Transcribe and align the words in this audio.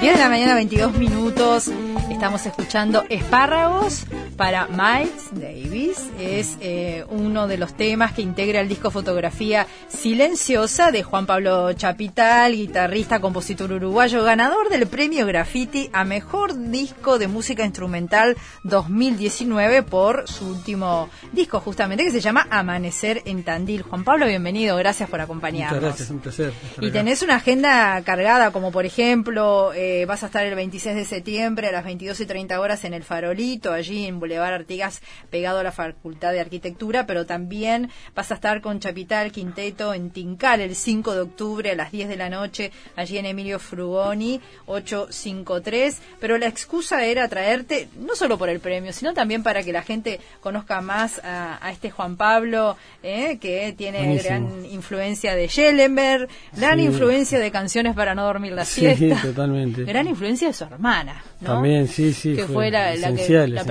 10 0.00 0.14
de 0.14 0.22
la 0.22 0.28
mañana, 0.28 0.54
22 0.54 0.92
minutos. 0.92 1.70
Estamos 2.08 2.46
escuchando 2.46 3.04
Espárragos 3.08 4.04
para 4.38 4.68
Miles 4.68 5.30
Davis. 5.32 6.08
Es 6.18 6.56
eh, 6.60 7.04
uno 7.10 7.48
de 7.48 7.58
los 7.58 7.76
temas 7.76 8.12
que 8.12 8.22
integra 8.22 8.60
el 8.60 8.68
disco 8.68 8.90
Fotografía 8.90 9.66
Silenciosa 9.88 10.92
de 10.92 11.02
Juan 11.02 11.26
Pablo 11.26 11.72
Chapital, 11.72 12.54
guitarrista, 12.54 13.20
compositor 13.20 13.72
uruguayo, 13.72 14.22
ganador 14.22 14.68
del 14.68 14.86
premio 14.86 15.26
Graffiti 15.26 15.90
a 15.92 16.04
Mejor 16.04 16.70
Disco 16.70 17.18
de 17.18 17.26
Música 17.26 17.64
Instrumental 17.64 18.36
2019 18.62 19.82
por 19.82 20.28
su 20.28 20.46
último 20.46 21.10
disco, 21.32 21.58
justamente, 21.58 22.04
que 22.04 22.12
se 22.12 22.20
llama 22.20 22.46
Amanecer 22.48 23.22
en 23.24 23.42
Tandil. 23.42 23.82
Juan 23.82 24.04
Pablo, 24.04 24.26
bienvenido. 24.26 24.76
Gracias 24.76 25.10
por 25.10 25.20
acompañarnos. 25.20 25.80
Muchas 25.80 25.90
gracias, 25.90 26.10
un 26.10 26.20
placer. 26.20 26.52
Y 26.80 26.92
tenés 26.92 27.22
una 27.22 27.36
agenda 27.36 28.00
cargada, 28.02 28.52
como 28.52 28.70
por 28.70 28.86
ejemplo, 28.86 29.72
eh, 29.74 30.04
vas 30.06 30.22
a 30.22 30.26
estar 30.26 30.46
el 30.46 30.54
26 30.54 30.94
de 30.94 31.04
septiembre 31.04 31.66
a 31.66 31.72
las 31.72 31.84
22 31.84 32.20
y 32.20 32.26
30 32.26 32.60
horas 32.60 32.84
en 32.84 32.94
el 32.94 33.02
Farolito, 33.02 33.72
allí 33.72 34.06
en 34.06 34.20
Boulevard 34.28 34.52
Artigas, 34.54 35.00
pegado 35.30 35.58
a 35.60 35.62
la 35.62 35.72
Facultad 35.72 36.32
de 36.32 36.40
Arquitectura, 36.40 37.06
pero 37.06 37.24
también 37.26 37.90
vas 38.14 38.30
a 38.30 38.34
estar 38.34 38.60
con 38.60 38.78
Chapital 38.80 39.32
Quinteto 39.32 39.94
en 39.94 40.10
Tincal 40.10 40.60
el 40.60 40.74
5 40.76 41.14
de 41.14 41.20
octubre 41.22 41.70
a 41.70 41.74
las 41.74 41.90
10 41.92 42.08
de 42.08 42.16
la 42.16 42.28
noche, 42.28 42.70
allí 42.96 43.16
en 43.18 43.26
Emilio 43.26 43.58
Frugoni, 43.58 44.40
853. 44.66 45.98
Pero 46.20 46.38
la 46.38 46.46
excusa 46.46 47.04
era 47.04 47.28
traerte, 47.28 47.88
no 47.98 48.14
solo 48.14 48.38
por 48.38 48.48
el 48.48 48.60
premio, 48.60 48.92
sino 48.92 49.14
también 49.14 49.42
para 49.42 49.62
que 49.62 49.72
la 49.72 49.82
gente 49.82 50.20
conozca 50.40 50.80
más 50.80 51.18
a, 51.24 51.58
a 51.64 51.70
este 51.72 51.90
Juan 51.90 52.16
Pablo, 52.16 52.76
eh, 53.02 53.38
que 53.40 53.74
tiene 53.76 53.98
Buenísimo. 53.98 54.48
gran 54.50 54.64
influencia 54.66 55.34
de 55.34 55.48
Schellenberg, 55.48 56.28
gran 56.56 56.78
Sí. 56.78 56.84
influencia 56.84 57.38
de 57.38 57.50
canciones 57.50 57.94
para 57.94 58.14
no 58.14 58.24
dormir 58.24 58.52
la 58.52 58.64
Sí, 58.64 58.94
siesta. 58.94 59.22
totalmente. 59.22 59.84
Gran 59.84 60.06
influencia 60.06 60.48
de 60.48 60.54
su 60.54 60.64
hermana, 60.64 61.22
¿no? 61.40 61.54
También, 61.54 61.88
sí, 61.88 62.12
sí. 62.12 62.34
que 62.36 62.44
fue, 62.44 62.70
la, 62.70 62.94
la, 62.94 63.08
que- 63.14 63.48
la 63.48 63.62
esencial. 63.62 63.64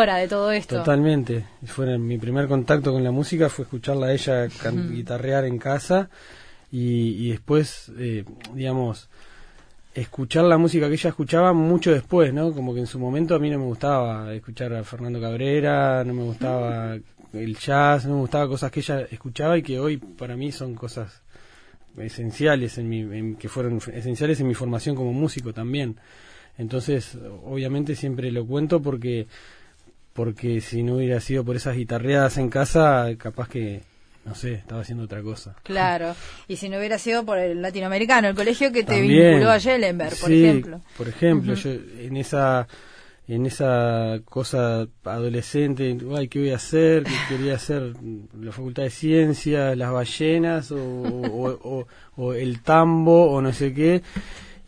Precursora 0.00 0.16
de 0.16 0.28
todo 0.28 0.50
esto. 0.52 0.76
Totalmente. 0.76 1.44
Fue 1.66 1.98
mi 1.98 2.18
primer 2.18 2.46
contacto 2.48 2.92
con 2.92 3.02
la 3.04 3.10
música 3.10 3.48
fue 3.48 3.64
escucharla 3.64 4.06
a 4.08 4.12
ella 4.12 4.48
can- 4.62 4.94
guitarrear 4.94 5.44
en 5.44 5.58
casa 5.58 6.08
y, 6.70 7.26
y 7.26 7.30
después, 7.30 7.90
eh, 7.98 8.24
digamos, 8.54 9.08
escuchar 9.94 10.44
la 10.44 10.58
música 10.58 10.86
que 10.88 10.94
ella 10.94 11.10
escuchaba 11.10 11.52
mucho 11.52 11.90
después, 11.92 12.32
¿no? 12.32 12.52
Como 12.52 12.74
que 12.74 12.80
en 12.80 12.86
su 12.86 12.98
momento 12.98 13.34
a 13.34 13.38
mí 13.38 13.50
no 13.50 13.58
me 13.58 13.64
gustaba 13.64 14.32
escuchar 14.34 14.72
a 14.74 14.84
Fernando 14.84 15.20
Cabrera, 15.20 16.04
no 16.04 16.14
me 16.14 16.22
gustaba 16.22 16.96
el 17.32 17.56
jazz, 17.58 18.06
no 18.06 18.14
me 18.14 18.20
gustaba 18.20 18.46
cosas 18.48 18.70
que 18.70 18.80
ella 18.80 19.00
escuchaba 19.10 19.58
y 19.58 19.62
que 19.62 19.78
hoy 19.80 19.96
para 19.96 20.36
mí 20.36 20.52
son 20.52 20.74
cosas 20.74 21.22
esenciales 21.98 22.78
en 22.78 22.88
mi 22.88 23.00
en- 23.00 23.36
que 23.36 23.48
fueron 23.48 23.78
esenciales 23.92 24.38
en 24.40 24.46
mi 24.46 24.54
formación 24.54 24.94
como 24.94 25.12
músico 25.12 25.52
también 25.52 25.96
entonces 26.56 27.18
obviamente 27.44 27.96
siempre 27.96 28.30
lo 28.30 28.46
cuento 28.46 28.80
porque 28.80 29.26
porque 30.18 30.60
si 30.60 30.82
no 30.82 30.96
hubiera 30.96 31.20
sido 31.20 31.44
por 31.44 31.54
esas 31.54 31.76
guitarreadas 31.76 32.36
en 32.38 32.48
casa 32.50 33.06
capaz 33.16 33.48
que 33.48 33.82
no 34.24 34.34
sé 34.34 34.54
estaba 34.54 34.80
haciendo 34.82 35.04
otra 35.04 35.22
cosa 35.22 35.54
Claro. 35.62 36.14
Y 36.48 36.56
si 36.56 36.68
no 36.68 36.76
hubiera 36.78 36.98
sido 36.98 37.24
por 37.24 37.38
el 37.38 37.62
latinoamericano, 37.62 38.26
el 38.28 38.34
colegio 38.34 38.72
que 38.72 38.82
te 38.82 39.00
vinculó 39.00 39.48
a 39.50 39.60
Schellenberg, 39.60 40.16
por 40.18 40.28
Sí, 40.28 40.44
ejemplo. 40.44 40.80
por 40.96 41.08
ejemplo 41.08 41.54
yo 41.54 41.70
en 41.70 42.16
esa 42.16 42.66
en 43.28 43.44
esa 43.46 44.18
cosa 44.24 44.86
adolescente, 45.04 45.96
ay, 46.16 46.28
¿qué 46.28 46.38
voy 46.40 46.50
a 46.50 46.56
hacer? 46.56 47.04
¿Qué 47.04 47.12
quería 47.28 47.54
hacer? 47.56 47.92
La 48.40 48.52
Facultad 48.52 48.84
de 48.84 48.90
Ciencias, 48.90 49.76
las 49.76 49.92
ballenas, 49.92 50.72
o, 50.72 50.78
o- 50.78 51.58
o- 51.62 51.86
o 52.16 52.32
el 52.32 52.62
tambo, 52.62 53.30
o 53.30 53.42
no 53.42 53.52
sé 53.52 53.74
qué. 53.74 54.00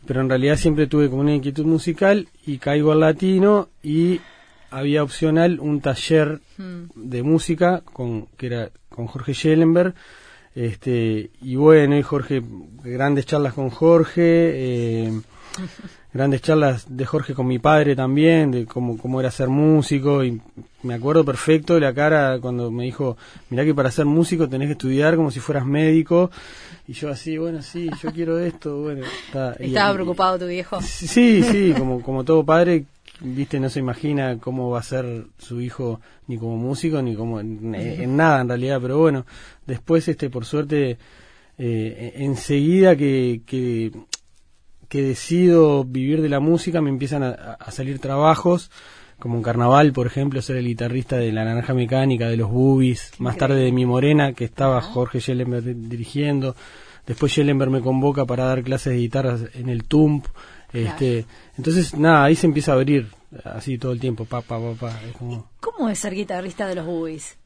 Pero 0.05 0.21
en 0.21 0.29
realidad 0.29 0.57
siempre 0.57 0.85
tuve 0.87 1.09
como 1.09 1.21
una 1.21 1.33
inquietud 1.33 1.65
musical 1.65 2.27
y 2.45 2.59
caigo 2.59 2.91
al 2.91 2.99
latino 2.99 3.69
y 3.83 4.21
había 4.71 5.03
opcional 5.03 5.59
un 5.59 5.81
taller 5.81 6.39
Mm. 6.57 6.83
de 6.95 7.23
música 7.23 7.81
con 7.93 8.27
que 8.37 8.47
era 8.47 8.69
con 8.89 9.07
Jorge 9.07 9.33
Schellenberg 9.33 9.93
este 10.55 11.31
y 11.41 11.55
bueno 11.55 11.97
y 11.97 12.01
Jorge 12.03 12.41
grandes 12.83 13.25
charlas 13.25 13.53
con 13.53 13.69
Jorge 13.69 14.21
eh, 14.25 15.21
grandes 16.13 16.41
charlas 16.41 16.85
de 16.89 17.05
Jorge 17.05 17.33
con 17.33 17.47
mi 17.47 17.57
padre 17.59 17.95
también 17.95 18.51
de 18.51 18.65
cómo, 18.65 18.97
cómo 18.97 19.19
era 19.21 19.31
ser 19.31 19.47
músico 19.47 20.23
y 20.25 20.41
me 20.83 20.93
acuerdo 20.95 21.23
perfecto 21.23 21.75
de 21.75 21.81
la 21.81 21.93
cara 21.93 22.37
cuando 22.41 22.69
me 22.69 22.83
dijo 22.83 23.15
mirá 23.49 23.63
que 23.63 23.73
para 23.73 23.91
ser 23.91 24.05
músico 24.05 24.49
tenés 24.49 24.67
que 24.67 24.73
estudiar 24.73 25.15
como 25.15 25.31
si 25.31 25.39
fueras 25.39 25.65
médico 25.65 26.31
y 26.87 26.93
yo 26.93 27.09
así 27.09 27.37
bueno 27.37 27.61
sí 27.61 27.89
yo 28.03 28.11
quiero 28.11 28.37
esto 28.39 28.77
bueno 28.81 29.05
está. 29.05 29.53
Estaba 29.53 29.91
y- 29.91 29.93
preocupado 29.95 30.39
tu 30.39 30.47
viejo. 30.47 30.81
Sí, 30.81 31.41
sí, 31.43 31.73
como, 31.77 32.01
como 32.01 32.23
todo 32.25 32.43
padre, 32.43 32.83
viste, 33.21 33.59
no 33.59 33.69
se 33.69 33.79
imagina 33.79 34.37
cómo 34.39 34.69
va 34.69 34.79
a 34.79 34.83
ser 34.83 35.25
su 35.37 35.61
hijo 35.61 36.01
ni 36.27 36.37
como 36.37 36.57
músico 36.57 37.01
ni 37.01 37.15
como 37.15 37.39
en, 37.39 37.73
en 37.75 38.15
nada 38.17 38.41
en 38.41 38.47
realidad, 38.49 38.79
pero 38.81 38.97
bueno, 38.97 39.25
después, 39.67 40.07
este, 40.07 40.29
por 40.29 40.45
suerte, 40.45 40.97
eh, 41.57 42.13
enseguida 42.15 42.95
que, 42.95 43.41
que, 43.45 43.91
que 44.87 45.03
decido 45.03 45.83
vivir 45.83 46.21
de 46.21 46.29
la 46.29 46.39
música 46.39 46.81
me 46.81 46.89
empiezan 46.89 47.23
a, 47.23 47.29
a 47.31 47.71
salir 47.71 47.99
trabajos, 47.99 48.71
como 49.19 49.37
en 49.37 49.43
Carnaval, 49.43 49.93
por 49.93 50.07
ejemplo, 50.07 50.41
ser 50.41 50.55
el 50.57 50.65
guitarrista 50.65 51.17
de 51.17 51.31
La 51.31 51.45
Naranja 51.45 51.75
Mecánica, 51.75 52.27
de 52.27 52.37
los 52.37 52.49
Boobies, 52.49 53.11
más 53.19 53.37
tarde 53.37 53.59
de 53.61 53.71
Mi 53.71 53.85
Morena, 53.85 54.33
que 54.33 54.45
estaba 54.45 54.81
Jorge 54.81 55.19
Schellenberg 55.21 55.63
di- 55.63 55.73
dirigiendo, 55.89 56.55
después 57.05 57.31
Schellenberg 57.31 57.69
me 57.69 57.81
convoca 57.81 58.25
para 58.25 58.45
dar 58.45 58.63
clases 58.63 58.93
de 58.93 58.99
guitarras 58.99 59.41
en 59.53 59.69
el 59.69 59.83
TUMP, 59.83 60.25
este, 60.73 61.25
entonces 61.57 61.95
nada, 61.95 62.23
ahí 62.25 62.35
se 62.35 62.47
empieza 62.47 62.71
a 62.71 62.75
abrir, 62.75 63.07
así 63.43 63.77
todo 63.77 63.91
el 63.91 63.99
tiempo, 63.99 64.25
pa, 64.25 64.41
pa, 64.41 64.59
pa, 64.59 64.73
pa, 64.73 65.01
es 65.07 65.15
como- 65.17 65.49
¿Cómo 65.59 65.89
es 65.89 65.99
ser 65.99 66.13
guitarrista 66.15 66.67
de 66.67 66.75
los 66.75 66.85
Boobies? 66.85 67.37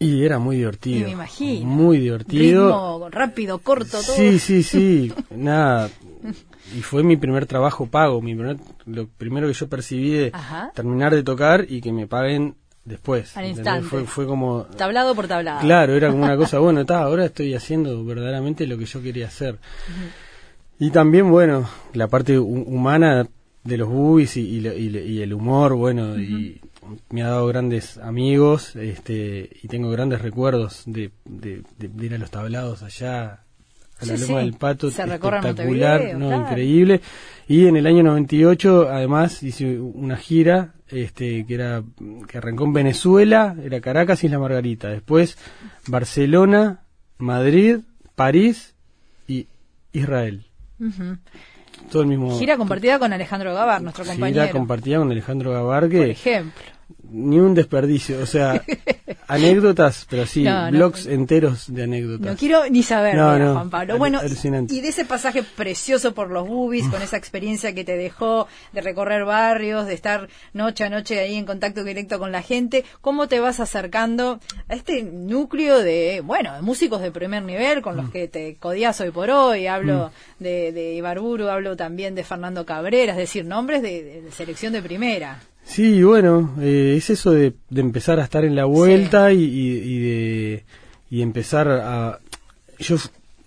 y 0.00 0.24
era 0.24 0.40
muy 0.40 0.56
divertido, 0.56 1.02
Y 1.02 1.04
me 1.04 1.10
imagino. 1.12 1.66
muy 1.66 1.98
divertido, 1.98 2.66
Ritmo 2.66 3.08
rápido, 3.10 3.58
corto, 3.58 3.90
todo. 4.02 4.16
Sí, 4.16 4.38
sí, 4.40 4.62
sí. 4.64 5.12
Nada. 5.30 5.88
Y 6.76 6.82
fue 6.82 7.04
mi 7.04 7.16
primer 7.16 7.46
trabajo 7.46 7.86
pago. 7.86 8.20
Mi 8.20 8.34
primer, 8.34 8.56
lo 8.86 9.06
primero 9.06 9.46
que 9.46 9.52
yo 9.54 9.68
percibí 9.68 10.10
de 10.10 10.30
Ajá. 10.34 10.72
terminar 10.74 11.14
de 11.14 11.22
tocar 11.22 11.64
y 11.68 11.80
que 11.80 11.92
me 11.92 12.08
paguen 12.08 12.56
después. 12.84 13.36
Al 13.36 13.46
instante. 13.46 13.86
Fue, 13.88 14.04
fue 14.04 14.26
como. 14.26 14.64
Tablado 14.76 15.14
por 15.14 15.28
tablado. 15.28 15.60
Claro, 15.60 15.94
era 15.94 16.10
como 16.10 16.24
una 16.24 16.36
cosa, 16.36 16.58
bueno, 16.58 16.80
está, 16.80 17.00
ahora 17.02 17.26
estoy 17.26 17.54
haciendo 17.54 18.04
verdaderamente 18.04 18.66
lo 18.66 18.76
que 18.78 18.84
yo 18.86 19.00
quería 19.00 19.28
hacer. 19.28 19.58
Y 20.78 20.90
también, 20.90 21.30
bueno, 21.30 21.68
la 21.92 22.08
parte 22.08 22.38
hu- 22.38 22.64
humana 22.66 23.26
de 23.64 23.76
los 23.76 23.88
boobies 23.88 24.36
y, 24.36 24.58
y 24.58 24.96
y 24.98 25.20
el 25.22 25.34
humor, 25.34 25.74
bueno, 25.74 26.18
y 26.18 26.60
me 27.10 27.22
ha 27.22 27.28
dado 27.28 27.46
grandes 27.48 27.98
amigos 27.98 28.76
este 28.76 29.50
y 29.62 29.68
tengo 29.68 29.90
grandes 29.90 30.22
recuerdos 30.22 30.84
de, 30.86 31.10
de, 31.24 31.62
de- 31.78 31.88
de 31.88 32.06
ir 32.06 32.14
a 32.14 32.18
los 32.18 32.30
tablados 32.30 32.82
allá 32.82 33.42
a 34.00 34.06
la 34.06 34.16
Sí, 34.16 34.22
Loma 34.22 34.40
sí. 34.40 34.46
del 34.46 34.54
Pato, 34.54 34.90
Se 34.92 35.02
espectacular, 35.02 36.14
no, 36.16 36.28
claro. 36.28 36.42
increíble. 36.42 37.00
Y 37.48 37.66
en 37.66 37.76
el 37.76 37.86
año 37.86 38.04
98, 38.04 38.88
además, 38.88 39.42
hice 39.42 39.80
una 39.80 40.16
gira 40.16 40.74
este 40.86 41.44
que 41.44 41.54
era 41.54 41.82
que 42.28 42.38
arrancó 42.38 42.64
en 42.64 42.72
Venezuela, 42.74 43.56
era 43.62 43.80
Caracas 43.80 44.22
y 44.22 44.28
La 44.28 44.38
Margarita. 44.38 44.88
Después 44.88 45.36
Barcelona, 45.88 46.84
Madrid, 47.18 47.78
París 48.14 48.74
y 49.26 49.48
Israel. 49.92 50.44
Todo 51.90 52.02
el 52.02 52.08
mismo 52.08 52.38
Gira 52.38 52.56
compartida 52.56 52.98
con 52.98 53.12
Alejandro 53.12 53.54
Gavar, 53.54 53.82
nuestro 53.82 54.04
gira 54.04 54.14
compañero. 54.14 54.52
compartida 54.52 54.98
con 54.98 55.10
Alejandro 55.10 55.52
Gavar 55.52 55.82
por 55.82 55.90
que 55.90 56.10
ejemplo. 56.10 56.77
Ni 57.10 57.38
un 57.38 57.54
desperdicio, 57.54 58.20
o 58.20 58.26
sea, 58.26 58.62
anécdotas, 59.28 60.06
pero 60.08 60.26
sí, 60.26 60.42
No, 60.44 60.66
no. 60.70 60.76
blogs 60.76 61.06
enteros 61.06 61.72
de 61.72 61.84
anécdotas. 61.84 62.26
No 62.26 62.36
quiero 62.36 62.68
ni 62.68 62.82
saber, 62.82 63.14
No, 63.14 63.32
mira, 63.32 63.44
no. 63.46 63.52
Juan 63.54 63.70
Pablo. 63.70 63.98
Bueno, 63.98 64.18
alucinante. 64.20 64.74
y 64.74 64.80
de 64.80 64.88
ese 64.88 65.04
pasaje 65.04 65.42
precioso 65.42 66.14
por 66.14 66.30
los 66.30 66.46
boobies, 66.46 66.86
con 66.88 67.02
esa 67.02 67.16
experiencia 67.16 67.74
que 67.74 67.84
te 67.84 67.96
dejó 67.96 68.46
de 68.72 68.80
recorrer 68.80 69.24
barrios, 69.24 69.86
de 69.86 69.94
estar 69.94 70.28
noche 70.52 70.84
a 70.84 70.90
noche 70.90 71.18
ahí 71.20 71.34
en 71.36 71.46
contacto 71.46 71.84
directo 71.84 72.18
con 72.18 72.32
la 72.32 72.42
gente, 72.42 72.84
¿cómo 73.00 73.28
te 73.28 73.40
vas 73.40 73.60
acercando 73.60 74.40
a 74.68 74.74
este 74.74 75.02
núcleo 75.02 75.78
de, 75.80 76.22
bueno, 76.24 76.54
de 76.54 76.62
músicos 76.62 77.00
de 77.00 77.10
primer 77.10 77.42
nivel 77.42 77.82
con 77.82 77.94
Mm. 77.94 78.00
los 78.00 78.10
que 78.10 78.28
te 78.28 78.56
codías 78.56 79.00
hoy 79.00 79.10
por 79.10 79.30
hoy? 79.30 79.66
Hablo 79.66 80.10
de, 80.38 80.72
de 80.72 80.94
Ibarburu, 80.94 81.48
hablo 81.48 81.76
también 81.76 82.14
de 82.14 82.24
Fernando 82.24 82.64
Cabrera, 82.66 83.12
es 83.12 83.18
decir, 83.18 83.44
nombres 83.44 83.82
de, 83.82 84.22
de 84.22 84.32
selección 84.32 84.72
de 84.72 84.82
primera. 84.82 85.40
Sí, 85.68 86.02
bueno, 86.02 86.54
eh, 86.60 86.94
es 86.96 87.10
eso 87.10 87.30
de, 87.30 87.52
de 87.68 87.80
empezar 87.82 88.18
a 88.20 88.24
estar 88.24 88.44
en 88.44 88.54
la 88.56 88.64
vuelta 88.64 89.32
y, 89.32 89.42
y- 89.44 89.78
y 89.78 89.98
de 90.00 90.64
y 91.10 91.22
empezar 91.22 91.68
a... 91.68 92.18
Yo 92.78 92.96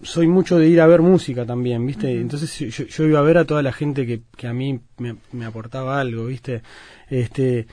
soy 0.03 0.27
mucho 0.27 0.57
de 0.57 0.67
ir 0.67 0.81
a 0.81 0.87
ver 0.87 1.01
música 1.01 1.45
también, 1.45 1.85
¿viste? 1.85 2.11
Entonces 2.21 2.57
yo, 2.57 2.85
yo 2.85 3.03
iba 3.05 3.19
a 3.19 3.23
ver 3.23 3.37
a 3.37 3.45
toda 3.45 3.61
la 3.63 3.71
gente 3.73 4.05
que, 4.05 4.21
que 4.37 4.47
a 4.47 4.53
mí 4.53 4.79
me, 4.97 5.15
me 5.31 5.45
aportaba 5.45 5.99
algo, 5.99 6.25
¿viste? 6.25 6.61
Este, 7.09 7.67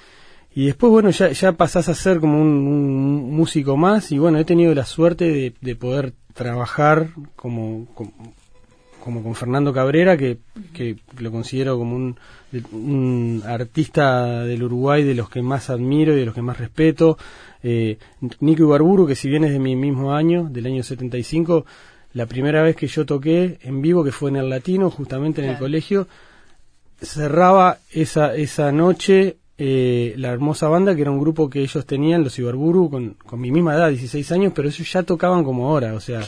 y 0.54 0.66
después, 0.66 0.90
bueno, 0.90 1.10
ya, 1.10 1.30
ya 1.30 1.52
pasás 1.52 1.88
a 1.88 1.94
ser 1.94 2.20
como 2.20 2.40
un, 2.40 2.48
un 2.48 3.34
músico 3.34 3.76
más 3.76 4.12
y 4.12 4.18
bueno, 4.18 4.38
he 4.38 4.44
tenido 4.44 4.74
la 4.74 4.84
suerte 4.86 5.24
de, 5.30 5.54
de 5.60 5.76
poder 5.76 6.12
trabajar 6.34 7.08
como, 7.36 7.86
como 7.94 8.12
como 9.02 9.22
con 9.22 9.34
Fernando 9.34 9.72
Cabrera, 9.72 10.16
que, 10.16 10.38
que 10.72 10.96
lo 11.18 11.30
considero 11.30 11.78
como 11.78 11.96
un, 11.96 12.16
un, 12.72 13.42
artista 13.46 14.44
del 14.44 14.62
Uruguay 14.62 15.04
de 15.04 15.14
los 15.14 15.30
que 15.30 15.42
más 15.42 15.70
admiro 15.70 16.12
y 16.14 16.20
de 16.20 16.26
los 16.26 16.34
que 16.34 16.42
más 16.42 16.58
respeto. 16.58 17.18
Eh, 17.62 17.98
Nico 18.40 18.62
Ibarburu, 18.62 19.06
que 19.06 19.14
si 19.14 19.28
bien 19.28 19.44
es 19.44 19.52
de 19.52 19.58
mi 19.58 19.76
mismo 19.76 20.14
año, 20.14 20.48
del 20.50 20.66
año 20.66 20.82
75, 20.82 21.64
la 22.14 22.26
primera 22.26 22.62
vez 22.62 22.76
que 22.76 22.86
yo 22.86 23.06
toqué 23.06 23.58
en 23.62 23.82
vivo, 23.82 24.04
que 24.04 24.12
fue 24.12 24.30
en 24.30 24.36
el 24.36 24.48
Latino, 24.48 24.90
justamente 24.90 25.42
en 25.42 25.50
el 25.50 25.58
colegio, 25.58 26.08
cerraba 27.00 27.78
esa, 27.92 28.34
esa 28.34 28.72
noche 28.72 29.36
eh, 29.60 30.14
la 30.16 30.28
hermosa 30.28 30.68
banda, 30.68 30.94
que 30.94 31.02
era 31.02 31.10
un 31.10 31.18
grupo 31.18 31.50
que 31.50 31.60
ellos 31.60 31.84
tenían, 31.84 32.22
los 32.22 32.38
Ibarburu, 32.38 32.90
con, 32.90 33.14
con 33.14 33.40
mi 33.40 33.50
misma 33.50 33.74
edad, 33.74 33.88
16 33.88 34.30
años, 34.32 34.52
pero 34.54 34.68
ellos 34.68 34.90
ya 34.90 35.02
tocaban 35.02 35.42
como 35.42 35.68
ahora, 35.68 35.94
o 35.94 36.00
sea... 36.00 36.22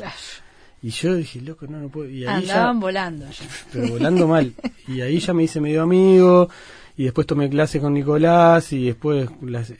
Y 0.83 0.91
yo 0.91 1.15
dije, 1.15 1.41
loco, 1.41 1.67
no, 1.67 1.79
no 1.79 1.89
puedo. 1.89 2.09
Y 2.09 2.25
ahí 2.25 2.43
Andaban 2.43 2.81
volando. 2.81 3.27
Pero 3.73 3.89
volando 3.89 4.27
mal. 4.27 4.55
Y 4.89 5.01
ahí 5.03 5.19
ya 5.19 5.35
me 5.35 5.45
hice 5.45 5.61
medio 5.61 5.83
amigo, 5.83 6.49
y 6.97 7.05
después 7.05 7.27
tomé 7.27 7.51
clase 7.51 7.81
con 7.81 7.95
Nicolás, 7.95 8.73
y 8.73 8.87
después 8.87 9.29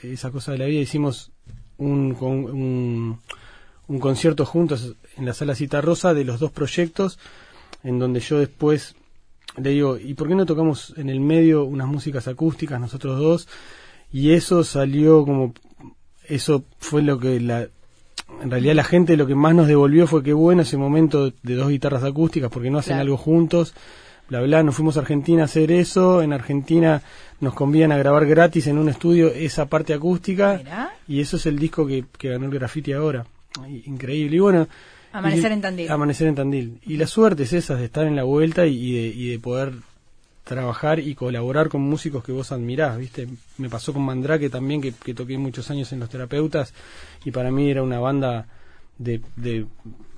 esa 0.03 0.31
cosa 0.31 0.53
de 0.53 0.59
la 0.59 0.67
vida 0.67 0.81
hicimos 0.81 1.33
un, 1.79 2.17
un, 2.21 3.21
un 3.89 3.99
concierto 3.99 4.45
juntos 4.45 4.95
en 5.17 5.27
la 5.27 5.35
sala 5.35 5.55
Cita 5.55 5.81
Rosa 5.81 6.13
de 6.15 6.25
los 6.25 6.39
dos 6.39 6.53
proyectos, 6.53 7.19
en 7.83 7.99
donde 7.99 8.21
yo 8.21 8.39
después 8.39 8.95
le 9.57 9.71
digo, 9.71 9.99
¿y 9.99 10.15
por 10.15 10.29
qué 10.29 10.35
no 10.35 10.47
tocamos 10.47 10.95
en 10.97 11.11
el 11.11 11.21
medio 11.21 11.65
unas 11.65 11.89
músicas 11.89 12.29
acústicas 12.29 12.81
nosotros 12.81 13.19
dos? 13.19 13.49
Y 14.13 14.33
eso 14.33 14.65
salió 14.65 15.25
como, 15.25 15.55
eso 16.25 16.65
fue 16.79 17.03
lo 17.03 17.19
que 17.19 17.41
la, 17.41 17.69
en 18.43 18.51
realidad 18.51 18.75
la 18.75 18.85
gente 18.85 19.17
lo 19.17 19.27
que 19.27 19.35
más 19.35 19.55
nos 19.55 19.67
devolvió 19.67 20.07
fue 20.07 20.23
que 20.23 20.33
bueno 20.33 20.63
ese 20.63 20.77
momento 20.77 21.33
de 21.43 21.55
dos 21.55 21.69
guitarras 21.69 22.05
acústicas, 22.05 22.51
porque 22.51 22.71
no 22.71 22.79
hacen 22.79 22.99
algo 22.99 23.17
juntos, 23.17 23.75
bla 24.29 24.41
bla, 24.41 24.63
nos 24.63 24.75
fuimos 24.75 24.97
a 24.97 25.01
Argentina 25.01 25.43
a 25.43 25.45
hacer 25.47 25.73
eso, 25.73 26.23
en 26.23 26.33
Argentina 26.33 27.03
nos 27.41 27.55
convían 27.55 27.93
a 27.93 27.99
grabar 27.99 28.27
gratis 28.27 28.67
en 28.67 28.79
un 28.79 28.89
estudio 28.89 29.29
esa 29.29 29.67
parte 29.67 29.95
acústica, 29.95 30.91
y 31.09 31.21
eso 31.21 31.37
es 31.37 31.47
el 31.47 31.59
disco 31.59 31.87
que, 31.87 32.05
que 32.19 32.31
ganó 32.31 32.47
el 32.47 32.53
graffiti 32.53 32.93
ahora. 32.93 33.27
Increíble. 33.87 34.37
Y 34.37 34.39
bueno, 34.39 34.69
Amanecer 35.13 35.53
en 35.53 35.61
Tandil. 35.61 35.91
Amanecer 35.91 36.29
en 36.29 36.35
Tandil. 36.37 36.79
Y 36.87 36.97
la 36.97 37.07
suerte 37.07 37.43
es 37.43 37.53
esa, 37.53 37.75
de 37.75 37.87
estar 37.87 38.07
en 38.07 38.15
la 38.15 38.23
vuelta 38.23 38.67
y, 38.67 38.93
de, 38.93 39.09
y 39.09 39.31
de 39.31 39.39
poder 39.39 39.73
trabajar 40.45 40.99
y 40.99 41.15
colaborar 41.15 41.69
con 41.69 41.83
músicos 41.83 42.25
que 42.25 42.33
vos 42.33 42.53
admirás, 42.53 42.99
¿viste? 42.99 43.29
Me 43.59 43.69
pasó 43.69 43.93
con 43.93 44.03
Mandrake 44.03 44.51
también, 44.51 44.81
que, 44.81 45.15
toqué 45.15 45.39
muchos 45.39 45.71
años 45.71 45.93
en 45.93 46.01
Los 46.01 46.11
Terapeutas, 46.11 46.75
y 47.25 47.31
para 47.31 47.51
mí 47.51 47.71
era 47.71 47.83
una 47.83 47.99
banda 47.99 48.47
de, 48.99 49.21
de, 49.37 49.67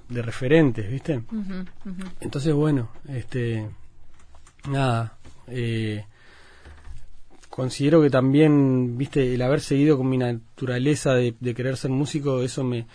referentes, 0.09 0.91
¿viste? 0.91 1.23
Entonces, 2.21 2.55
bueno, 2.55 2.91
este, 3.09 3.69
nada, 4.69 5.17
eh, 5.49 6.05
considero 7.49 8.03
que 8.03 8.11
también, 8.11 8.97
¿viste? 8.97 9.35
El 9.35 9.43
haber 9.43 9.61
seguido 9.61 9.97
con 9.97 10.09
mi 10.09 10.19
naturaleza 10.19 11.15
de 11.15 11.55
querer 11.55 11.77
ser 11.77 11.91
músico, 11.91 12.43
eso 12.43 12.65
me 12.65 12.87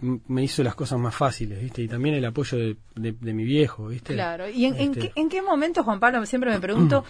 me 0.00 0.44
hizo 0.44 0.62
las 0.62 0.74
cosas 0.74 0.98
más 0.98 1.14
fáciles, 1.14 1.60
¿viste? 1.62 1.82
Y 1.82 1.88
también 1.88 2.14
el 2.14 2.24
apoyo 2.24 2.58
de, 2.58 2.76
de, 2.94 3.32
mi 3.32 3.44
viejo, 3.44 3.88
¿viste? 3.88 4.14
Claro. 4.14 4.48
¿Y 4.48 4.66
en, 4.66 4.74
este 4.76 5.00
qué, 5.00 5.12
en, 5.14 5.28
qué, 5.28 5.42
momento, 5.42 5.82
Juan 5.82 5.98
Pablo, 6.00 6.24
siempre 6.26 6.50
me 6.50 6.60
pregunto, 6.60 7.04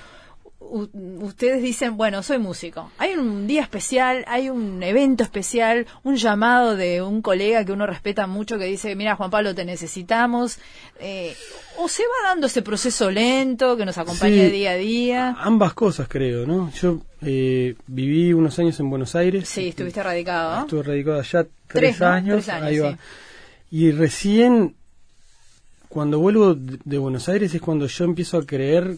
ustedes 0.58 1.62
dicen, 1.62 1.96
bueno, 1.96 2.22
soy 2.22 2.38
músico. 2.38 2.90
Hay 2.98 3.14
un 3.14 3.46
día 3.46 3.62
especial, 3.62 4.24
hay 4.26 4.48
un 4.48 4.82
evento 4.82 5.22
especial, 5.22 5.86
un 6.02 6.16
llamado 6.16 6.76
de 6.76 7.02
un 7.02 7.22
colega 7.22 7.64
que 7.64 7.72
uno 7.72 7.86
respeta 7.86 8.26
mucho 8.26 8.58
que 8.58 8.64
dice, 8.64 8.94
mira, 8.96 9.16
Juan 9.16 9.30
Pablo, 9.30 9.54
te 9.54 9.64
necesitamos. 9.64 10.58
Eh, 10.98 11.34
¿O 11.78 11.88
se 11.88 12.02
va 12.02 12.30
dando 12.30 12.46
ese 12.46 12.62
proceso 12.62 13.10
lento 13.10 13.76
que 13.76 13.84
nos 13.84 13.98
acompaña 13.98 14.44
día 14.44 14.72
a 14.72 14.76
día? 14.76 15.36
Ambas 15.38 15.74
cosas, 15.74 16.08
creo, 16.08 16.46
¿no? 16.46 16.70
Yo 16.72 17.00
eh, 17.26 17.74
viví 17.88 18.32
unos 18.32 18.58
años 18.58 18.78
en 18.78 18.88
Buenos 18.88 19.16
Aires. 19.16 19.48
Sí, 19.48 19.68
estuviste 19.68 20.02
radicado. 20.02 20.62
Estuve 20.62 20.82
radicado 20.84 21.18
allá 21.18 21.46
tres, 21.66 22.00
años. 22.00 22.48
ahí 22.48 22.78
va. 22.78 22.96
Y 23.70 23.90
recién, 23.90 24.76
cuando 25.88 26.20
vuelvo 26.20 26.54
de 26.54 26.98
Buenos 26.98 27.28
Aires, 27.28 27.52
es 27.52 27.60
cuando 27.60 27.88
yo 27.88 28.04
empiezo 28.04 28.38
a 28.38 28.46
creer 28.46 28.96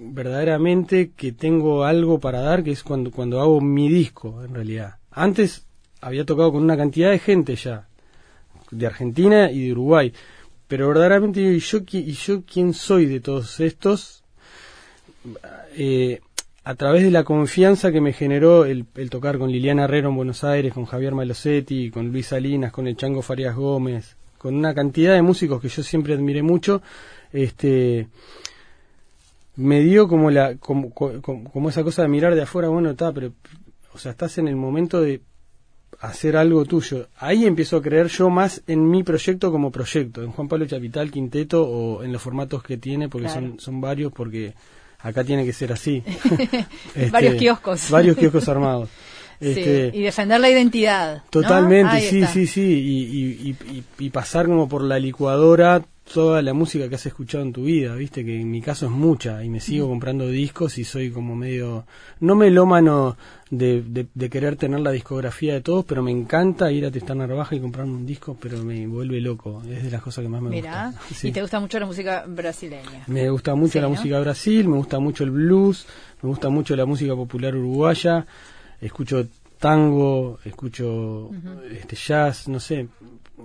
verdaderamente 0.00 1.12
que 1.16 1.30
tengo 1.30 1.84
algo 1.84 2.18
para 2.18 2.40
dar, 2.40 2.64
que 2.64 2.72
es 2.72 2.82
cuando, 2.82 3.12
cuando 3.12 3.40
hago 3.40 3.60
mi 3.60 3.88
disco, 3.88 4.42
en 4.44 4.54
realidad. 4.54 4.96
Antes 5.12 5.64
había 6.00 6.24
tocado 6.24 6.52
con 6.52 6.62
una 6.64 6.76
cantidad 6.76 7.10
de 7.10 7.18
gente 7.18 7.54
ya, 7.54 7.86
de 8.70 8.86
Argentina 8.86 9.50
y 9.50 9.66
de 9.66 9.72
Uruguay, 9.72 10.12
pero 10.66 10.88
verdaderamente 10.88 11.40
yo, 11.42 11.50
¿y 11.50 11.60
yo, 11.60 11.78
y 11.92 12.12
yo 12.12 12.42
quién 12.42 12.74
soy 12.74 13.06
de 13.06 13.20
todos 13.20 13.60
estos? 13.60 14.24
Eh, 15.76 16.20
a 16.62 16.74
través 16.74 17.02
de 17.02 17.10
la 17.10 17.24
confianza 17.24 17.90
que 17.90 18.00
me 18.00 18.12
generó 18.12 18.64
el, 18.64 18.86
el, 18.94 19.10
tocar 19.10 19.38
con 19.38 19.50
Liliana 19.50 19.84
Herrero 19.84 20.10
en 20.10 20.16
Buenos 20.16 20.44
Aires, 20.44 20.74
con 20.74 20.84
Javier 20.84 21.14
Malosetti, 21.14 21.90
con 21.90 22.12
Luis 22.12 22.26
Salinas, 22.26 22.72
con 22.72 22.86
el 22.86 22.96
Chango 22.96 23.22
Farías 23.22 23.56
Gómez, 23.56 24.16
con 24.38 24.54
una 24.54 24.74
cantidad 24.74 25.14
de 25.14 25.22
músicos 25.22 25.60
que 25.60 25.68
yo 25.68 25.82
siempre 25.82 26.14
admiré 26.14 26.42
mucho, 26.42 26.82
este 27.32 28.08
me 29.56 29.80
dio 29.80 30.08
como 30.08 30.30
la 30.30 30.56
como, 30.56 30.92
como, 30.92 31.68
esa 31.68 31.84
cosa 31.84 32.02
de 32.02 32.08
mirar 32.08 32.34
de 32.34 32.42
afuera 32.42 32.68
bueno 32.68 32.90
está 32.90 33.12
pero 33.12 33.32
o 33.92 33.98
sea 33.98 34.12
estás 34.12 34.38
en 34.38 34.48
el 34.48 34.56
momento 34.56 35.02
de 35.02 35.20
hacer 36.00 36.36
algo 36.36 36.64
tuyo. 36.64 37.08
Ahí 37.18 37.44
empiezo 37.44 37.76
a 37.76 37.82
creer 37.82 38.06
yo 38.06 38.30
más 38.30 38.62
en 38.66 38.88
mi 38.88 39.02
proyecto 39.02 39.52
como 39.52 39.70
proyecto 39.70 40.22
en 40.22 40.30
Juan 40.30 40.48
Pablo 40.48 40.64
Chapital 40.64 41.10
Quinteto 41.10 41.62
o 41.62 42.02
en 42.02 42.12
los 42.12 42.22
formatos 42.22 42.62
que 42.62 42.78
tiene 42.78 43.10
porque 43.10 43.28
son 43.28 43.60
son 43.60 43.82
varios 43.82 44.10
porque 44.12 44.54
acá 45.02 45.24
tiene 45.24 45.44
que 45.44 45.52
ser 45.52 45.72
así. 45.72 46.02
Este, 46.94 47.10
varios 47.10 47.34
kioscos. 47.36 47.90
varios 47.90 48.16
kioscos 48.16 48.48
armados. 48.48 48.88
Este, 49.40 49.90
y 49.94 50.02
defender 50.02 50.38
la 50.38 50.50
identidad. 50.50 51.22
Totalmente, 51.30 51.98
sí, 52.02 52.26
sí, 52.26 52.46
sí, 52.46 52.60
y, 52.60 53.50
y, 53.50 53.84
y, 53.98 54.10
pasar 54.10 54.44
como 54.44 54.68
por 54.68 54.82
la 54.82 54.98
licuadora 54.98 55.80
toda 56.12 56.42
la 56.42 56.52
música 56.52 56.88
que 56.88 56.96
has 56.96 57.06
escuchado 57.06 57.44
en 57.44 57.52
tu 57.52 57.64
vida, 57.64 57.94
viste 57.94 58.24
que 58.24 58.40
en 58.40 58.50
mi 58.50 58.60
caso 58.60 58.86
es 58.86 58.92
mucha 58.92 59.44
y 59.44 59.48
me 59.48 59.60
sigo 59.60 59.88
comprando 59.88 60.28
discos 60.28 60.78
y 60.78 60.84
soy 60.84 61.10
como 61.10 61.36
medio, 61.36 61.86
no 62.20 62.34
melómano 62.34 63.16
de, 63.50 64.06
de, 64.12 64.30
querer 64.30 64.56
tener 64.56 64.80
la 64.80 64.90
discografía 64.90 65.54
de 65.54 65.60
todos, 65.60 65.84
pero 65.84 66.02
me 66.02 66.10
encanta 66.10 66.70
ir 66.72 66.84
a 66.84 66.90
Tristán 66.90 67.18
Narvaja 67.18 67.54
y 67.54 67.60
comprar 67.60 67.86
un 67.86 68.06
disco, 68.06 68.36
pero 68.40 68.62
me 68.64 68.86
vuelve 68.86 69.20
loco, 69.20 69.62
es 69.68 69.84
de 69.84 69.90
las 69.90 70.02
cosas 70.02 70.22
que 70.22 70.28
más 70.28 70.42
me 70.42 70.60
gusta. 70.60 70.94
¿Y 71.22 71.32
te 71.32 71.42
gusta 71.42 71.60
mucho 71.60 71.78
la 71.78 71.86
música 71.86 72.24
brasileña? 72.26 73.04
Me 73.06 73.30
gusta 73.30 73.54
mucho 73.54 73.80
la 73.80 73.88
música 73.88 74.20
Brasil, 74.20 74.68
me 74.68 74.76
gusta 74.76 74.98
mucho 74.98 75.24
el 75.24 75.30
blues, 75.30 75.86
me 76.22 76.28
gusta 76.28 76.48
mucho 76.48 76.74
la 76.76 76.86
música 76.86 77.14
popular 77.14 77.54
uruguaya, 77.54 78.26
escucho 78.80 79.26
tango, 79.60 80.40
escucho 80.44 81.30
este 81.70 81.94
jazz, 81.94 82.48
no 82.48 82.58
sé, 82.58 82.88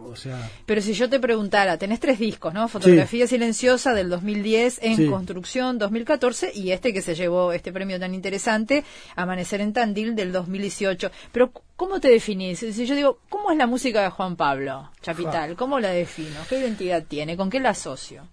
o 0.03 0.15
sea... 0.15 0.49
Pero 0.65 0.81
si 0.81 0.93
yo 0.93 1.09
te 1.09 1.19
preguntara, 1.19 1.77
tenés 1.77 1.99
tres 1.99 2.19
discos, 2.19 2.53
¿no? 2.53 2.67
Fotografía 2.67 3.27
silenciosa 3.27 3.93
del 3.93 4.09
2010, 4.09 4.79
En 4.81 5.09
construcción 5.09 5.77
2014 5.77 6.51
y 6.53 6.71
este 6.71 6.93
que 6.93 7.01
se 7.01 7.15
llevó 7.15 7.53
este 7.53 7.71
premio 7.71 7.99
tan 7.99 8.13
interesante, 8.13 8.83
Amanecer 9.15 9.61
en 9.61 9.73
Tandil 9.73 10.15
del 10.15 10.31
2018. 10.31 11.11
Pero 11.31 11.51
¿cómo 11.75 11.99
te 11.99 12.09
definís? 12.09 12.59
Si 12.59 12.85
yo 12.85 12.95
digo, 12.95 13.19
¿cómo 13.29 13.51
es 13.51 13.57
la 13.57 13.67
música 13.67 14.01
de 14.01 14.09
Juan 14.09 14.35
Pablo 14.35 14.91
Chapital? 15.01 15.55
¿Cómo 15.55 15.79
la 15.79 15.89
defino? 15.89 16.39
¿Qué 16.49 16.59
identidad 16.59 17.03
tiene? 17.07 17.37
¿Con 17.37 17.49
qué 17.49 17.59
la 17.59 17.69
asocio? 17.69 18.27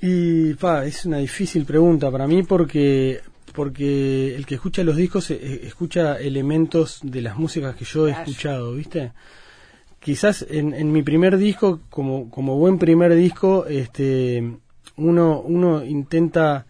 Y 0.00 0.54
pa, 0.54 0.84
es 0.84 1.06
una 1.06 1.18
difícil 1.18 1.64
pregunta 1.64 2.10
para 2.10 2.26
mí 2.26 2.42
porque 2.42 3.22
porque 3.56 4.36
el 4.36 4.44
que 4.44 4.56
escucha 4.56 4.84
los 4.84 4.96
discos 4.96 5.30
eh, 5.30 5.62
escucha 5.64 6.18
elementos 6.18 7.00
de 7.02 7.22
las 7.22 7.36
músicas 7.36 7.74
que 7.74 7.86
yo 7.86 8.06
he 8.06 8.10
escuchado, 8.10 8.74
¿viste? 8.74 9.12
Quizás 10.06 10.46
en, 10.48 10.72
en, 10.72 10.92
mi 10.92 11.02
primer 11.02 11.36
disco, 11.36 11.80
como, 11.90 12.30
como 12.30 12.56
buen 12.56 12.78
primer 12.78 13.12
disco, 13.16 13.66
este, 13.66 14.52
uno, 14.96 15.40
uno 15.40 15.84
intenta 15.84 16.64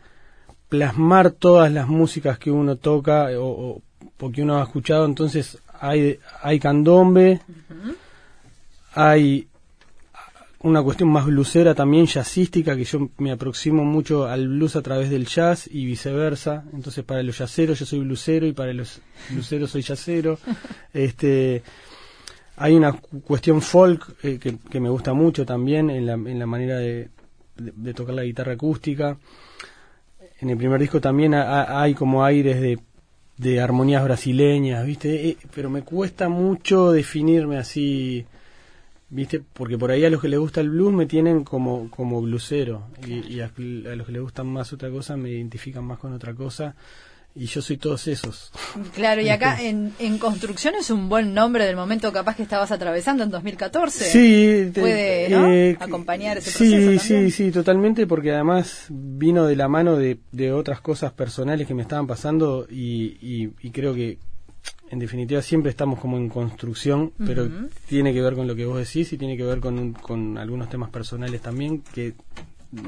plasmar 0.71 1.33
todas 1.33 1.71
las 1.71 1.87
músicas 1.87 2.39
que 2.39 2.51
uno 2.51 2.77
toca 2.77 3.29
o, 3.39 3.83
porque 4.17 4.41
uno 4.41 4.57
ha 4.57 4.63
escuchado, 4.63 5.05
entonces 5.05 5.59
hay, 5.79 6.19
hay 6.41 6.59
candombe, 6.59 7.43
hay 8.95 9.49
una 10.61 10.83
cuestión 10.83 11.11
más 11.11 11.27
blusera 11.27 11.75
también, 11.75 12.07
jazzística, 12.07 12.75
que 12.75 12.85
yo 12.85 13.11
me 13.19 13.33
aproximo 13.33 13.85
mucho 13.85 14.27
al 14.27 14.49
blues 14.49 14.77
a 14.77 14.83
través 14.83 15.11
del 15.11 15.27
jazz 15.27 15.69
y 15.71 15.85
viceversa. 15.85 16.65
Entonces 16.73 17.05
para 17.05 17.23
los 17.23 17.37
jazzeros 17.37 17.79
yo 17.79 17.85
soy 17.85 17.99
blusero 17.99 18.47
y 18.47 18.53
para 18.53 18.73
los 18.73 19.03
bluseros 19.29 19.71
soy 19.73 19.83
jazzero. 19.83 20.39
este, 20.95 21.63
hay 22.57 22.75
una 22.75 22.93
cuestión 22.93 23.61
folk 23.61 24.17
eh, 24.23 24.39
que, 24.39 24.81
me 24.81 24.89
gusta 24.89 25.13
mucho 25.13 25.45
también 25.45 25.91
en 25.91 26.07
la, 26.07 26.15
en 26.15 26.39
la 26.39 26.47
manera 26.47 26.79
de, 26.79 27.11
tocar 27.95 28.15
la 28.15 28.25
guitarra 28.25 28.53
acústica. 28.53 29.19
En 30.41 30.51
el 30.51 30.57
primer 30.57 30.81
disco 30.81 31.01
también 31.01 31.35
hay 31.35 31.95
como 31.95 32.25
aires 32.25 32.61
de, 32.61 32.79
de 33.37 33.61
armonías 33.61 34.05
brasileñas, 34.05 34.85
¿viste? 34.85 35.29
Eh, 35.29 35.37
pero 35.55 35.71
me 35.71 35.83
cuesta 35.83 36.29
mucho 36.29 36.93
definirme 36.93 37.59
así 37.59 38.27
¿Viste? 39.09 39.41
Porque 39.53 39.79
por 39.79 39.93
ahí 39.93 40.05
a 40.05 40.11
los 40.11 40.21
que 40.21 40.29
les 40.29 40.41
gusta 40.41 40.61
el 40.61 40.71
blues 40.71 40.93
me 40.93 41.07
tienen 41.07 41.45
como, 41.45 41.89
como 41.91 42.21
blusero 42.21 42.89
y, 43.07 43.35
y 43.35 43.41
a, 43.41 43.47
a 43.47 43.95
los 43.95 44.07
que 44.07 44.13
les 44.13 44.21
gustan 44.21 44.49
más 44.49 44.73
otra 44.73 44.91
cosa 44.91 45.17
me 45.17 45.31
identifican 45.31 45.85
más 45.85 45.99
con 45.99 46.13
otra 46.13 46.35
cosa 46.35 46.75
y 47.37 47.47
yo 47.47 47.61
soy 47.61 47.77
todos 47.77 48.09
esos. 48.09 48.51
Claro, 48.95 49.21
y 49.21 49.29
acá 49.29 49.63
en, 49.63 49.93
en 49.99 50.19
construcción 50.19 50.75
es 50.75 50.91
un 50.91 51.09
buen 51.11 51.35
nombre 51.35 51.67
del 51.67 51.77
momento 51.77 52.11
capaz 52.13 52.35
que 52.37 52.43
estabas 52.43 52.73
atravesando 52.73 53.23
en 53.23 53.31
2014. 53.31 54.05
Sí, 54.07 54.71
te- 54.73 54.81
puede 54.81 55.29
¿no? 55.29 55.47
eh, 55.53 55.77
acompañar 55.79 56.39
ese 56.39 56.51
sí, 56.51 56.71
proceso 56.71 57.03
Sí, 57.05 57.09
también. 57.13 57.31
sí, 57.31 57.51
totalmente, 57.51 58.07
porque 58.07 58.33
además 58.33 58.87
vino 58.89 59.45
de 59.47 59.55
la 59.57 59.69
mano 59.69 59.97
de, 59.97 60.19
de 60.33 60.53
otras 60.53 60.81
cosas 60.81 61.13
personales 61.13 61.67
que 61.67 61.75
me 61.75 61.83
estaban 61.83 62.07
pasando 62.07 62.67
y, 62.71 63.19
y, 63.21 63.51
y 63.61 63.71
creo 63.71 63.95
que 63.95 64.19
en 64.91 64.99
definitiva 64.99 65.43
siempre 65.43 65.71
estamos 65.71 66.01
como 66.01 66.17
en 66.17 66.29
construcción, 66.29 67.13
pero 67.25 67.49
tiene 67.89 68.13
que 68.15 68.23
ver 68.23 68.35
con 68.35 68.47
lo 68.49 68.57
que 68.57 68.65
vos 68.65 68.79
decís 68.79 69.13
y 69.13 69.19
tiene 69.19 69.37
que 69.37 69.45
ver 69.45 69.61
con, 69.61 69.93
con 69.93 70.39
algunos 70.39 70.69
temas 70.71 70.91
personales 70.91 71.41
también 71.43 71.83
que 71.93 72.15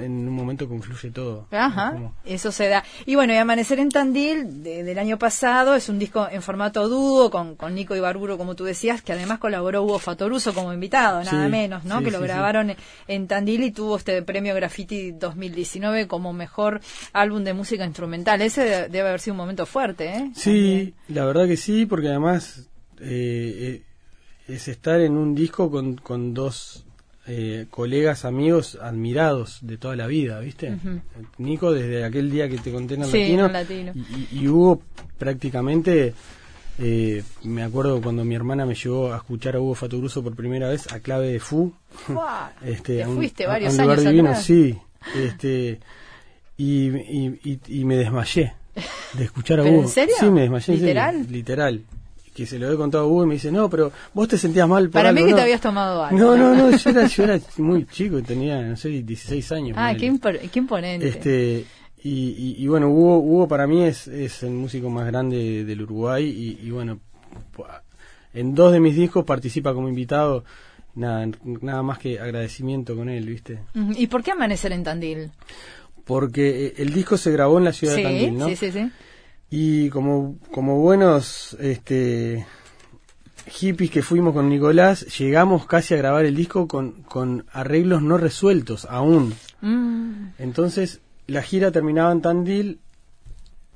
en 0.01 0.29
un 0.29 0.35
momento 0.35 0.69
confluye 0.69 1.11
todo. 1.11 1.47
Ajá, 1.51 1.97
eso 2.25 2.53
se 2.53 2.69
da. 2.69 2.85
Y 3.07 3.15
bueno, 3.15 3.33
y 3.33 3.37
Amanecer 3.37 3.79
en 3.79 3.89
Tandil, 3.91 4.63
de- 4.63 4.83
del 4.85 4.99
año 4.99 5.19
pasado, 5.19 5.75
es 5.75 5.89
un 5.89 5.99
disco 5.99 6.29
en 6.31 6.43
formato 6.43 6.89
dúo 6.89 7.31
con, 7.31 7.55
con 7.57 7.75
Nico 7.75 7.95
Ibarburo, 7.97 8.37
como 8.39 8.55
tú 8.55 8.65
decías, 8.65 9.03
que 9.03 9.13
además 9.13 9.39
colaboró 9.39 9.83
Hugo 9.85 9.99
Fatoruso 9.99 10.53
como 10.55 10.73
invitado, 10.73 11.23
nada 11.25 11.45
Sí, 11.47 11.51
menos, 11.51 11.85
¿no? 11.85 11.99
sí, 11.99 12.05
que 12.05 12.11
lo 12.11 12.19
sí, 12.19 12.25
grabaron 12.25 12.75
en 13.07 13.27
Tandil 13.29 13.63
y 13.65 13.71
tuvo 13.71 13.97
este 13.97 14.23
premio 14.23 14.55
Graffiti 14.55 15.13
2019 15.13 16.07
como 16.09 16.33
mejor 16.33 16.81
álbum 17.13 17.45
de 17.45 17.55
música 17.55 17.85
instrumental. 17.85 18.43
Ese 18.43 18.63
de- 18.65 18.89
debe 18.89 19.09
haber 19.09 19.21
sido 19.21 19.35
un 19.35 19.39
momento 19.39 19.65
fuerte, 19.67 20.09
¿eh? 20.09 20.31
Sí, 20.35 20.95
la 21.09 21.25
verdad 21.25 21.47
que 21.47 21.57
sí, 21.57 21.87
porque 21.87 22.09
además 22.09 22.69
eh, 23.01 23.83
eh, 24.49 24.53
es 24.55 24.69
estar 24.69 25.01
en 25.01 25.17
un 25.17 25.35
disco 25.35 25.71
con, 25.71 25.97
con 25.97 26.35
dos 26.35 26.85
eh, 27.29 27.67
colegas, 27.71 28.25
amigos 28.25 28.79
admirados 28.81 29.59
de 29.61 29.77
toda 29.77 29.95
la 29.97 30.07
vida, 30.07 30.41
¿viste? 30.41 30.77
Nico, 31.39 31.73
desde 31.73 32.05
aquel 32.05 32.31
día 32.31 32.49
que 32.49 32.57
te 32.59 32.73
conté 32.73 32.95
en 32.95 33.03
el 33.03 33.09
Sí, 33.09 33.21
latino, 33.21 33.47
en 33.47 33.53
Latino. 33.53 33.93
Y, 33.95 34.39
y- 34.41 34.49
Hugo 34.49 34.81
prácticamente, 35.19 36.15
eh, 36.79 37.23
me 37.45 37.63
acuerdo 37.63 38.01
cuando 38.01 38.25
mi 38.25 38.35
hermana 38.35 38.65
me 38.65 38.75
llevó 38.75 39.13
a 39.13 39.17
escuchar 39.19 39.57
a 39.57 39.61
Hugo 39.61 39.75
Fatoruso 39.75 40.23
por 40.23 40.35
primera 40.35 40.69
vez 40.71 40.91
a 40.93 41.01
clave 41.01 41.29
de 41.33 41.41
Fu. 41.41 41.73
Este, 42.65 42.97
te 42.97 43.03
a 43.03 43.09
un- 43.09 43.17
fuiste 43.17 43.45
a 43.45 43.49
varios 43.49 43.75
un 43.75 43.81
lugar 43.83 43.99
años 43.99 44.11
divino, 44.11 44.29
atrás. 44.31 44.45
sí. 44.45 44.79
Este, 45.15 45.81
y, 46.57 46.89
y, 46.89 47.41
y- 47.45 47.61
y 47.81 47.85
me 47.85 47.97
desmayé 47.97 48.55
de 49.15 49.25
escuchar 49.25 49.61
a 49.61 49.63
¿Pero 49.65 49.75
Hugo. 49.77 49.83
en 49.85 49.89
serio? 49.91 50.15
Sí, 50.19 50.27
me 50.31 50.41
desmayé. 50.43 50.65
serio, 50.79 51.27
¿Literal? 51.31 51.85
Que 52.39 52.47
se 52.47 52.57
lo 52.57 52.73
he 52.73 52.77
contado 52.77 53.03
a 53.03 53.07
Hugo 53.09 53.25
y 53.25 53.27
me 53.27 53.35
dice, 53.35 53.51
no, 53.51 53.69
pero 53.69 53.91
vos 54.15 54.29
te 54.29 54.39
sentías 54.39 54.69
mal 54.69 54.85
por 54.85 54.93
Para 54.93 55.13
mí 55.13 55.25
que 55.25 55.31
¿no?". 55.31 55.35
te 55.35 55.43
habías 55.43 55.61
tomado 55.61 56.05
algo. 56.05 56.17
No, 56.17 56.37
no, 56.37 56.55
no, 56.55 56.71
yo 56.71 56.91
era, 56.91 57.07
yo 57.09 57.25
era 57.25 57.41
muy 57.57 57.85
chico, 57.89 58.23
tenía, 58.23 58.63
no 58.63 58.77
sé, 58.77 58.91
16 58.91 59.51
años. 59.51 59.77
Ah, 59.77 59.93
qué, 59.99 60.07
imponente. 60.07 61.09
Este, 61.09 61.67
y, 62.05 62.11
y, 62.11 62.55
y 62.59 62.69
bueno, 62.69 62.91
Hugo, 62.91 63.19
Hugo 63.19 63.49
para 63.49 63.67
mí 63.67 63.83
es, 63.83 64.07
es 64.07 64.45
el 64.45 64.51
músico 64.51 64.89
más 64.89 65.05
grande 65.07 65.65
del 65.65 65.83
Uruguay 65.83 66.25
y, 66.27 66.65
y 66.65 66.71
bueno, 66.71 67.01
en 68.33 68.55
dos 68.55 68.73
de 68.73 68.79
mis 68.79 68.95
discos 68.95 69.25
participa 69.25 69.75
como 69.75 69.89
invitado, 69.89 70.45
nada, 70.95 71.27
nada 71.43 71.83
más 71.83 71.99
que 71.99 72.21
agradecimiento 72.21 72.95
con 72.95 73.09
él, 73.09 73.27
¿viste? 73.27 73.59
¿Y 73.97 74.07
por 74.07 74.23
qué 74.23 74.31
Amanecer 74.31 74.71
en 74.71 74.85
Tandil? 74.85 75.33
Porque 76.05 76.67
eh, 76.67 76.75
el 76.77 76.93
disco 76.95 77.17
se 77.17 77.33
grabó 77.33 77.59
en 77.59 77.65
la 77.65 77.73
ciudad 77.73 77.97
sí, 77.97 78.03
de 78.03 78.09
Tandil, 78.09 78.39
¿no? 78.39 78.49
sí, 78.49 78.55
sí, 78.55 78.71
sí. 78.71 78.93
Y 79.51 79.89
como, 79.91 80.37
como 80.51 80.79
buenos 80.81 81.57
este, 81.61 82.47
hippies 83.49 83.91
que 83.91 84.03
fuimos 84.03 84.35
con 84.35 84.49
Nicolás, 84.49 85.19
llegamos 85.19 85.67
casi 85.67 85.95
a 85.95 85.97
grabar 85.97 86.27
el 86.27 86.37
disco 86.37 86.69
con, 86.69 87.03
con 87.03 87.47
arreglos 87.53 88.03
no 88.03 88.19
resueltos 88.19 88.85
aún. 88.85 89.35
Mm. 89.61 90.29
Entonces, 90.39 91.01
la 91.27 91.43
gira 91.43 91.71
terminaba 91.71 92.13
en 92.13 92.23
Tandil, 92.23 92.81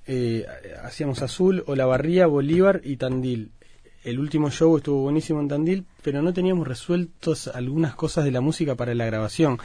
eh, 0.07 0.47
hacíamos 0.83 1.23
Azul, 1.23 1.63
Olavarría, 1.67 2.27
Bolívar 2.27 2.81
y 2.85 2.97
Tandil. 2.97 3.51
El 4.05 4.19
último 4.19 4.51
show 4.51 4.77
estuvo 4.77 5.03
buenísimo 5.03 5.41
en 5.41 5.49
Tandil, 5.49 5.87
pero 6.03 6.23
no 6.23 6.33
teníamos 6.33 6.67
resueltos 6.67 7.49
algunas 7.49 7.95
cosas 7.95 8.25
de 8.25 8.33
la 8.33 8.41
música 8.41 8.75
para 8.75 8.95
la 8.95 9.07
grabación. 9.07 9.59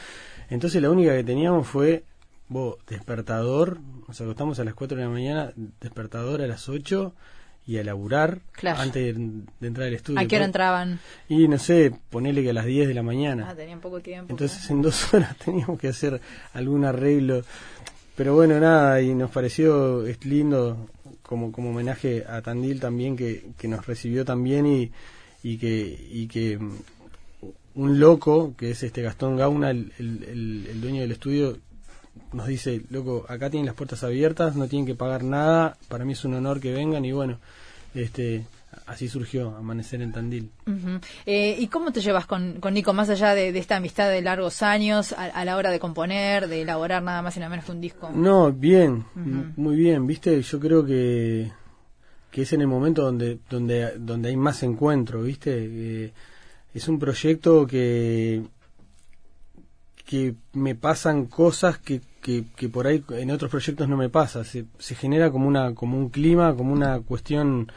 Entonces 0.49 0.81
la 0.81 0.91
única 0.91 1.15
que 1.15 1.23
teníamos 1.23 1.67
fue, 1.67 2.03
vos, 2.47 2.77
despertador, 2.87 3.79
nos 4.07 4.21
acostamos 4.21 4.59
a 4.59 4.63
las 4.63 4.73
4 4.73 4.97
de 4.97 5.03
la 5.03 5.09
mañana, 5.09 5.53
despertador 5.81 6.41
a 6.41 6.47
las 6.47 6.69
8 6.69 7.13
y 7.65 7.77
a 7.77 7.83
laburar 7.83 8.39
Claro. 8.53 8.79
antes 8.79 9.15
de, 9.15 9.21
de 9.59 9.67
entrar 9.67 9.87
al 9.87 9.93
estudio. 9.93 10.19
¿A 10.19 10.25
qué 10.25 10.37
hora 10.37 10.45
entraban? 10.45 10.99
Y 11.27 11.47
no 11.49 11.57
sé, 11.59 11.91
ponele 12.09 12.41
que 12.41 12.51
a 12.51 12.53
las 12.53 12.65
10 12.65 12.87
de 12.87 12.93
la 12.93 13.03
mañana. 13.03 13.47
Ah, 13.49 13.55
tenían 13.55 13.81
poco 13.81 13.99
tiempo. 13.99 14.31
Entonces 14.31 14.69
en 14.69 14.81
dos 14.81 15.13
horas 15.13 15.35
teníamos 15.37 15.77
que 15.79 15.89
hacer 15.89 16.21
algún 16.53 16.85
arreglo. 16.85 17.41
Pero 18.15 18.33
bueno, 18.33 18.59
nada, 18.59 19.01
y 19.01 19.13
nos 19.13 19.29
pareció 19.31 20.05
es 20.07 20.25
lindo 20.25 20.89
como, 21.21 21.51
como 21.51 21.69
homenaje 21.71 22.23
a 22.27 22.41
Tandil 22.41 22.79
también, 22.79 23.15
que, 23.17 23.47
que 23.57 23.67
nos 23.67 23.85
recibió 23.85 24.23
también 24.25 24.65
y, 24.65 24.91
y 25.43 25.57
que, 25.57 26.07
y 26.09 26.27
que 26.27 26.57
mm, 26.57 26.71
un 27.75 27.99
loco, 27.99 28.55
que 28.57 28.71
es 28.71 28.81
este 28.81 29.01
Gastón 29.03 29.35
Gauna, 29.35 29.69
el- 29.71 29.91
el 29.99 30.81
dueño 30.81 31.01
del 31.01 31.11
estudio, 31.11 31.57
nos 32.33 32.47
dice, 32.47 32.81
loco, 32.89 33.25
acá 33.27 33.49
tienen 33.49 33.65
las 33.65 33.75
puertas 33.75 34.03
abiertas, 34.03 34.55
no 34.55 34.67
tienen 34.67 34.85
que 34.85 34.95
pagar 34.95 35.23
nada, 35.23 35.77
para 35.87 36.05
mí 36.05 36.13
es 36.13 36.25
un 36.25 36.33
honor 36.33 36.59
que 36.59 36.73
vengan 36.73 37.03
y 37.05 37.11
bueno, 37.11 37.39
este 37.93 38.45
así 38.85 39.07
surgió 39.07 39.55
Amanecer 39.55 40.01
en 40.01 40.11
Tandil. 40.11 40.49
Eh, 41.25 41.55
¿Y 41.57 41.67
cómo 41.67 41.91
te 41.91 42.01
llevas 42.01 42.25
con, 42.25 42.59
con 42.59 42.73
Nico, 42.73 42.93
más 42.93 43.09
allá 43.09 43.33
de, 43.33 43.51
de 43.51 43.59
esta 43.59 43.77
amistad 43.77 44.09
de 44.09 44.21
largos 44.21 44.61
años, 44.61 45.13
a, 45.13 45.25
a 45.25 45.45
la 45.45 45.55
hora 45.57 45.71
de 45.71 45.79
componer, 45.79 46.47
de 46.47 46.61
elaborar 46.61 47.01
nada 47.01 47.21
más 47.21 47.35
y 47.35 47.39
nada 47.39 47.49
menos 47.49 47.65
que 47.65 47.71
un 47.71 47.81
disco? 47.81 48.09
No, 48.13 48.51
bien, 48.51 49.05
muy 49.55 49.75
bien, 49.75 50.05
viste, 50.05 50.41
yo 50.41 50.59
creo 50.59 50.85
que, 50.85 51.51
que 52.29 52.43
es 52.43 52.53
en 52.53 52.61
el 52.61 52.67
momento 52.67 53.01
donde, 53.01 53.39
donde, 53.49 53.97
donde 53.97 54.29
hay 54.29 54.37
más 54.37 54.61
encuentro, 54.63 55.23
viste, 55.23 55.51
Eh, 55.55 56.13
es 56.73 56.87
un 56.87 56.99
proyecto 56.99 57.65
que, 57.65 58.43
que 60.07 60.35
me 60.53 60.73
pasan 60.73 61.25
cosas 61.25 61.77
que, 61.77 61.99
que, 62.21 62.45
que 62.55 62.69
por 62.69 62.87
ahí 62.87 63.03
en 63.09 63.29
otros 63.29 63.51
proyectos 63.51 63.89
no 63.89 63.97
me 63.97 64.09
pasa, 64.09 64.45
se, 64.45 64.65
se 64.79 64.95
genera 64.95 65.29
como 65.31 65.49
una, 65.49 65.75
como 65.75 65.97
un 65.97 66.07
clima, 66.09 66.55
como 66.55 66.71
una 66.71 67.01
cuestión, 67.01 67.69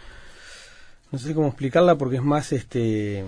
no 1.10 1.18
sé 1.18 1.34
cómo 1.34 1.48
explicarla 1.48 1.98
porque 1.98 2.16
es 2.16 2.22
más 2.22 2.52
este, 2.52 3.24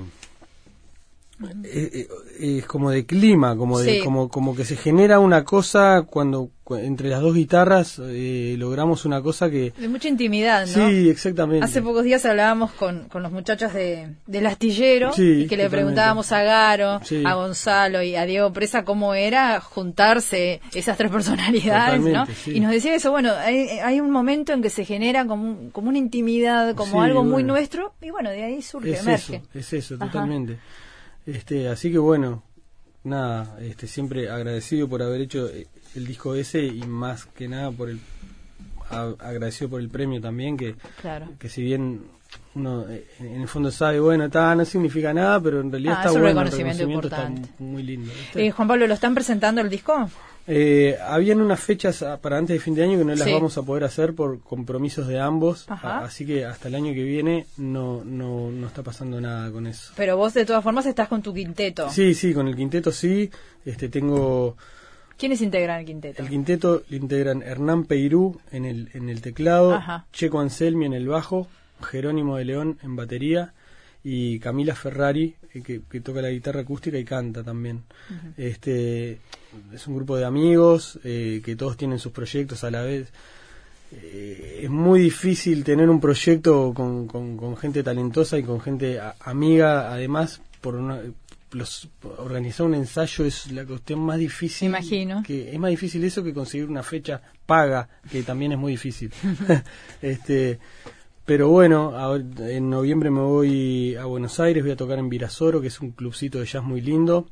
eh, 1.65 2.07
eh, 2.41 2.59
es 2.59 2.67
como 2.67 2.91
de 2.91 3.05
clima, 3.07 3.57
como 3.57 3.79
de, 3.79 3.95
Sí. 3.99 4.01
como, 4.05 4.29
como 4.29 4.55
que 4.57 4.65
se 4.65 4.77
genera 4.77 5.19
una 5.21 5.45
cosa 5.45 6.03
cuando 6.09 6.51
cu- 6.65 6.77
entre 6.77 7.09
las 7.09 7.21
dos 7.21 7.35
guitarras 7.35 8.01
eh, 8.03 8.55
logramos 8.59 9.05
una 9.05 9.21
cosa 9.23 9.51
que 9.51 9.73
De 9.79 9.89
mucha 9.89 10.09
intimidad, 10.09 10.67
¿no? 10.67 10.89
sí, 10.89 11.09
exactamente. 11.09 11.65
Hace 11.65 11.83
pocos 11.83 12.05
días 12.05 12.25
hablábamos 12.25 12.73
con, 12.73 13.09
con 13.09 13.23
los 13.23 13.33
muchachos 13.33 13.73
de, 13.75 14.15
del 14.27 14.47
astillero 14.47 15.13
Sí, 15.13 15.23
y 15.23 15.27
que 15.47 15.57
le 15.57 15.65
totalmente. 15.65 15.71
preguntábamos 15.71 16.33
a 16.33 16.43
Garo, 16.43 17.01
Sí. 17.05 17.23
a 17.27 17.35
Gonzalo 17.35 18.03
y 18.03 18.15
a 18.17 18.25
Diego 18.27 18.53
Presa 18.53 18.85
cómo 18.85 19.15
era 19.15 19.61
juntarse 19.61 20.61
esas 20.75 20.97
tres 20.97 21.11
personalidades, 21.11 22.01
¿no? 22.01 22.07
Totalmente, 22.07 22.35
sí. 22.35 22.53
Y 22.57 22.61
nos 22.61 22.71
decía 22.73 22.95
eso, 22.95 23.11
bueno, 23.11 23.33
hay, 23.39 23.69
hay 23.81 24.01
un 24.01 24.11
momento 24.11 24.53
en 24.53 24.63
que 24.63 24.71
se 24.71 24.85
genera 24.85 25.27
como, 25.27 25.43
un- 25.45 25.71
como 25.71 25.89
una 25.89 25.99
intimidad, 25.99 26.75
como 26.75 27.03
algo 27.03 27.25
muy 27.25 27.43
nuestro 27.45 27.95
y 28.01 28.11
bueno, 28.11 28.31
de 28.31 28.43
ahí 28.45 28.63
surge, 28.63 28.93
es 28.93 29.01
emerge. 29.03 29.37
eso, 29.37 29.59
es 29.59 29.73
eso, 29.73 29.95
Ajá. 30.01 30.13
Este, 31.27 31.69
así 31.69 31.91
que 31.93 31.99
bueno, 31.99 32.43
nada, 33.05 33.57
este, 33.61 33.87
siempre 33.87 34.29
agradecido 34.31 34.89
por 34.89 35.03
haber 35.03 35.21
hecho 35.23 35.49
eh, 35.49 35.67
el 35.95 36.07
disco 36.07 36.35
ese 36.35 36.65
y 36.65 36.83
más 36.83 37.27
que 37.27 37.49
nada 37.49 37.71
por 37.71 37.89
el 37.91 38.01
a- 38.91 39.15
agradecido 39.21 39.71
por 39.71 39.81
el 39.81 39.89
premio 39.89 40.21
también 40.21 40.57
que 40.57 40.75
Claro. 41.01 41.29
que 41.39 41.49
si 41.49 41.63
bien 41.63 42.03
uno 42.55 42.87
eh, 42.89 43.07
en 43.21 43.43
el 43.43 43.49
fondo 43.49 43.71
sabe, 43.71 44.01
bueno, 44.01 44.25
está, 44.25 44.55
no 44.55 44.65
significa 44.65 45.13
nada, 45.15 45.41
pero 45.41 45.61
en 45.61 45.71
realidad 45.71 45.95
Ah, 45.97 46.01
está 46.01 46.09
es 46.11 46.15
un 46.17 46.23
bueno, 46.23 46.41
el 46.41 46.47
reconocimiento 46.47 46.83
reconocimiento 46.87 47.07
importante. 47.09 47.51
está 47.51 47.63
muy 47.65 47.83
lindo. 47.83 48.13
Eh, 48.35 48.51
Juan 48.51 48.69
Pablo, 48.69 48.87
¿lo 48.87 48.95
están 48.95 49.15
presentando 49.15 49.61
el 49.61 49.69
disco? 49.71 50.09
Eh, 50.47 50.99
habían 51.07 51.41
unas 51.41 51.61
fechas 51.61 52.03
ah, 52.03 52.19
para 52.21 52.37
antes 52.37 52.55
de 52.55 52.61
fin 52.61 52.75
de 52.75 52.83
año 52.83 52.99
que 52.99 53.05
no 53.05 53.15
las 53.15 53.23
Sí. 53.25 53.33
vamos 53.33 53.57
a 53.59 53.63
poder 53.63 53.85
hacer 53.85 54.13
por 54.15 54.41
compromisos 54.41 55.07
de 55.07 55.21
ambos, 55.21 55.67
Ajá. 55.71 55.99
a- 56.01 56.05
así 56.05 56.27
que 56.27 56.45
hasta 56.45 56.67
el 56.69 56.75
año 56.75 56.93
que 56.95 57.05
viene 57.05 57.47
no, 57.59 58.03
no, 58.05 58.51
no 58.51 58.67
está 58.67 58.83
pasando 58.83 59.21
nada 59.21 59.51
con 59.53 59.67
eso. 59.69 59.93
Pero 59.97 60.17
vos 60.17 60.35
de 60.35 60.45
todas 60.45 60.65
formas 60.65 60.85
estás 60.87 61.07
con 61.09 61.23
tu 61.23 61.33
quinteto. 61.33 61.89
Sí, 61.91 62.15
sí, 62.15 62.35
con 62.35 62.49
el 62.49 62.57
quinteto 62.57 62.91
sí. 62.91 63.31
Este, 63.65 63.89
tengo 63.89 64.57
¿Quiénes 65.17 65.41
integran 65.43 65.79
el 65.81 65.87
quinteto? 65.87 66.21
el 66.23 66.29
quinteto 66.29 66.83
lo 66.89 66.97
integran 66.97 67.43
Hernán 67.43 67.85
Peirú 67.85 68.41
en 68.51 68.65
el, 68.65 68.89
en 68.95 69.09
el 69.09 69.21
teclado, 69.23 69.75
Ajá. 69.75 70.07
Checo 70.13 70.41
Anselmi 70.41 70.87
en 70.87 70.95
el 70.95 71.07
bajo, 71.07 71.47
Jerónimo 71.89 72.37
de 72.37 72.45
León 72.47 72.79
en 72.83 72.97
batería 72.97 73.53
y 74.05 74.39
Camila 74.41 74.75
Ferrari 74.75 75.35
eh, 75.55 75.63
que, 75.63 75.83
que 75.89 76.01
toca 76.01 76.21
la 76.23 76.31
guitarra 76.31 76.61
acústica 76.63 76.99
y 76.99 77.05
canta 77.05 77.43
también. 77.45 77.83
Este 78.37 79.19
es 79.73 79.87
un 79.87 79.97
grupo 79.97 80.17
de 80.17 80.25
amigos 80.25 80.99
eh, 81.05 81.41
que 81.45 81.57
todos 81.57 81.77
tienen 81.77 81.99
sus 81.99 82.13
proyectos 82.13 82.65
a 82.65 82.71
la 82.71 82.83
vez. 82.83 83.13
Eh, 83.93 84.61
es 84.65 84.71
muy 84.71 85.01
difícil 85.01 85.65
tener 85.65 85.89
un 85.91 86.01
proyecto 86.01 86.73
con, 86.75 87.07
con- 87.07 87.37
con 87.37 87.57
gente 87.57 87.83
talentosa 87.83 88.39
y 88.39 88.43
con 88.43 88.61
gente 88.61 88.99
a- 88.99 89.15
amiga, 89.21 89.93
además, 89.93 90.41
por 90.63 90.77
una, 90.77 91.01
los, 91.53 91.89
organizar 92.17 92.67
un 92.67 92.75
ensayo 92.75 93.27
es 93.27 93.53
la 93.53 93.67
cuestión 93.67 94.01
más 94.01 94.19
difícil. 94.19 94.69
Imagino. 94.69 95.23
Que 95.23 95.53
es 95.53 95.59
más 95.59 95.71
difícil 95.71 96.03
eso 96.05 96.25
que 96.25 96.33
conseguir 96.33 96.67
una 96.69 96.83
fecha 96.83 97.21
paga, 97.45 97.89
que 98.11 98.23
también 98.23 98.53
es 98.53 98.59
muy 98.59 98.73
difícil. 98.73 99.13
este, 100.01 100.59
pero 101.25 101.49
bueno, 101.49 101.95
en 102.41 102.71
noviembre 102.71 103.11
me 103.11 103.21
voy 103.21 103.95
a 103.97 104.05
Buenos 104.07 104.41
Aires, 104.41 104.63
voy 104.63 104.73
a 104.73 104.77
tocar 104.77 104.99
en 104.99 105.09
Virasoro, 105.09 105.61
que 105.61 105.69
es 105.69 105.81
un 105.81 105.93
clubcito 105.93 106.41
de 106.41 106.47
jazz 106.47 106.65
muy 106.65 106.81
lindo. 106.81 107.27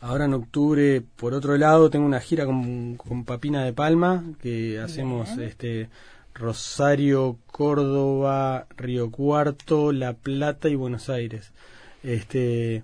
Ahora 0.00 0.24
en 0.24 0.34
octubre, 0.34 1.02
por 1.16 1.34
otro 1.34 1.56
lado, 1.56 1.90
tengo 1.90 2.06
una 2.06 2.20
gira 2.20 2.44
con, 2.44 3.24
Papina 3.24 3.64
de 3.64 3.72
Palma, 3.72 4.24
que 4.40 4.80
hacemos 4.80 5.38
este 5.38 5.90
Rosario, 6.34 7.38
Córdoba, 7.46 8.66
Río 8.76 9.10
Cuarto, 9.10 9.92
La 9.92 10.14
Plata 10.14 10.68
y 10.68 10.74
Buenos 10.74 11.08
Aires. 11.08 11.52
Este 12.02 12.82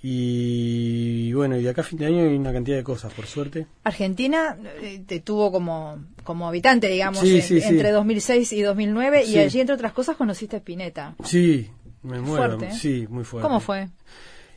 y 0.00 1.32
bueno, 1.32 1.58
y 1.58 1.66
acá 1.66 1.80
a 1.80 1.84
fin 1.84 1.98
de 1.98 2.06
año 2.06 2.20
hay 2.20 2.36
una 2.36 2.52
cantidad 2.52 2.76
de 2.76 2.84
cosas, 2.84 3.12
por 3.12 3.26
suerte. 3.26 3.66
Argentina 3.82 4.56
eh, 4.80 5.02
te 5.04 5.20
tuvo 5.20 5.50
como, 5.50 5.98
como 6.22 6.46
habitante, 6.46 6.86
digamos, 6.88 7.22
entre 7.24 7.90
2006 7.90 8.52
y 8.52 8.62
2009, 8.62 9.24
y 9.24 9.38
allí, 9.38 9.60
entre 9.60 9.74
otras 9.74 9.92
cosas, 9.92 10.16
conociste 10.16 10.54
a 10.54 10.60
Spinetta. 10.60 11.16
Sí, 11.24 11.68
me 12.02 12.20
muero. 12.20 12.62
¿eh? 12.62 12.70
Sí, 12.72 13.06
muy 13.08 13.24
fuerte. 13.24 13.48
¿Cómo 13.48 13.58
fue? 13.58 13.88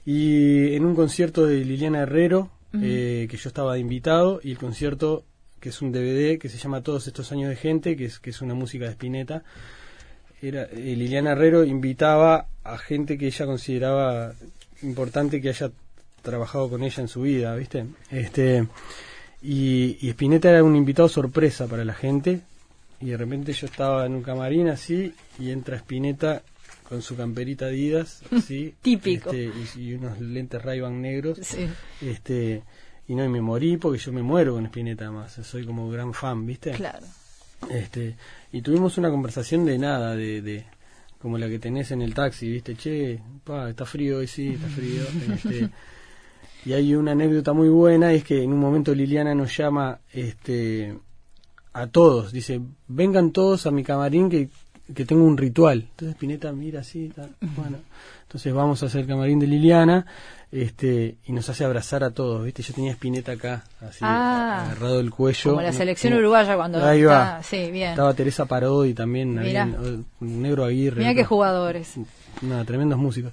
Y 0.05 0.75
en 0.75 0.85
un 0.85 0.95
concierto 0.95 1.47
de 1.47 1.65
Liliana 1.65 2.01
Herrero, 2.01 2.51
eh, 2.79 3.27
que 3.29 3.37
yo 3.37 3.47
estaba 3.47 3.73
de 3.73 3.79
invitado, 3.79 4.41
y 4.43 4.51
el 4.51 4.59
concierto, 4.59 5.25
que 5.59 5.69
es 5.69 5.81
un 5.81 5.91
DVD 5.91 6.37
que 6.37 6.49
se 6.49 6.59
llama 6.59 6.83
Todos 6.83 7.07
estos 7.07 7.31
años 7.31 7.49
de 7.49 7.55
gente, 7.55 7.95
que 7.95 8.05
es, 8.05 8.19
que 8.19 8.29
es 8.29 8.41
una 8.43 8.53
música 8.53 8.85
de 8.85 8.91
Spinetta, 8.91 9.43
era, 10.39 10.67
Liliana 10.67 11.31
Herrero 11.31 11.63
invitaba 11.63 12.47
a 12.63 12.77
gente 12.77 13.17
que 13.17 13.27
ella 13.27 13.45
consideraba 13.45 14.33
importante 14.83 15.41
que 15.41 15.49
haya 15.49 15.71
trabajado 16.21 16.69
con 16.69 16.83
ella 16.83 17.01
en 17.01 17.07
su 17.07 17.21
vida, 17.21 17.55
¿viste? 17.55 17.85
Este, 18.09 18.67
y, 19.41 19.97
y 20.01 20.09
Spinetta 20.09 20.49
era 20.49 20.63
un 20.63 20.75
invitado 20.75 21.09
sorpresa 21.09 21.67
para 21.67 21.83
la 21.83 21.93
gente, 21.93 22.41
y 22.99 23.07
de 23.07 23.17
repente 23.17 23.53
yo 23.53 23.65
estaba 23.65 24.05
en 24.05 24.13
un 24.13 24.21
camarín 24.21 24.69
así, 24.69 25.13
y 25.39 25.49
entra 25.49 25.77
Spinetta 25.77 26.43
con 26.87 27.01
su 27.01 27.15
camperita 27.15 27.65
Adidas, 27.65 28.21
así, 28.31 28.75
típico, 28.81 29.31
este, 29.31 29.79
y, 29.79 29.93
unos 29.93 30.19
lentes 30.19 30.61
ray 30.61 30.81
negros, 30.91 31.39
este, 32.01 32.63
y 33.07 33.15
no, 33.15 33.25
y 33.25 33.29
me 33.29 33.41
morí 33.41 33.77
porque 33.77 33.99
yo 33.99 34.11
me 34.11 34.21
muero 34.21 34.53
con 34.53 34.65
Spinetta 34.65 35.09
más, 35.09 35.33
soy 35.33 35.65
como 35.65 35.89
gran 35.89 36.13
fan, 36.13 36.45
¿viste? 36.45 36.71
Claro. 36.71 37.05
Este, 37.69 38.15
y 38.51 38.61
tuvimos 38.61 38.97
una 38.97 39.09
conversación 39.09 39.65
de 39.65 39.77
nada, 39.77 40.15
de, 40.15 40.41
de 40.41 40.65
como 41.21 41.37
la 41.37 41.47
que 41.47 41.59
tenés 41.59 41.91
en 41.91 42.01
el 42.01 42.13
taxi, 42.13 42.49
¿viste? 42.49 42.75
Che, 42.75 43.19
pa, 43.43 43.69
está 43.69 43.85
frío 43.85 44.17
hoy, 44.17 44.27
sí, 44.27 44.49
está 44.49 44.67
frío. 44.67 45.03
Este, 45.33 45.69
y 46.65 46.73
hay 46.73 46.93
una 46.93 47.13
anécdota 47.13 47.53
muy 47.53 47.69
buena, 47.69 48.13
es 48.13 48.23
que 48.23 48.43
en 48.43 48.53
un 48.53 48.59
momento 48.59 48.93
Liliana 48.93 49.33
nos 49.33 49.55
llama 49.57 49.99
este, 50.13 50.95
a 51.73 51.87
todos, 51.87 52.31
dice, 52.31 52.61
vengan 52.87 53.31
todos 53.31 53.65
a 53.65 53.71
mi 53.71 53.83
camarín 53.83 54.29
que, 54.29 54.49
que 54.93 55.05
tengo 55.05 55.23
un 55.23 55.37
ritual. 55.37 55.87
Entonces 55.91 56.15
Pineta 56.17 56.51
mira 56.51 56.81
así, 56.81 57.11
bueno, 57.55 57.77
entonces 58.23 58.53
vamos 58.53 58.83
a 58.83 58.85
hacer 58.85 59.07
camarín 59.07 59.39
de 59.39 59.47
Liliana 59.47 60.05
este 60.51 61.17
y 61.25 61.31
nos 61.31 61.47
hace 61.49 61.63
abrazar 61.63 62.03
a 62.03 62.11
todos, 62.11 62.43
¿viste? 62.43 62.61
Yo 62.61 62.73
tenía 62.73 62.91
Spinetta 62.91 63.33
acá, 63.33 63.63
así 63.79 63.99
ah. 64.01 64.65
agarrado 64.65 64.99
el 64.99 65.09
cuello. 65.09 65.51
Como 65.51 65.61
la 65.61 65.71
selección 65.71 66.13
uruguaya 66.13 66.55
cuando 66.55 66.83
ahí 66.83 67.03
va. 67.03 67.41
Sí, 67.41 67.71
bien. 67.71 67.91
Estaba 67.91 68.13
Teresa 68.13 68.45
Parodi 68.45 68.93
también, 68.93 69.39
un 69.39 70.41
negro 70.41 70.65
Aguirre. 70.65 70.99
Mira 70.99 71.13
qué 71.13 71.23
jugadores. 71.23 71.95
Nada, 72.41 72.65
tremendos 72.65 72.99
músicos. 72.99 73.31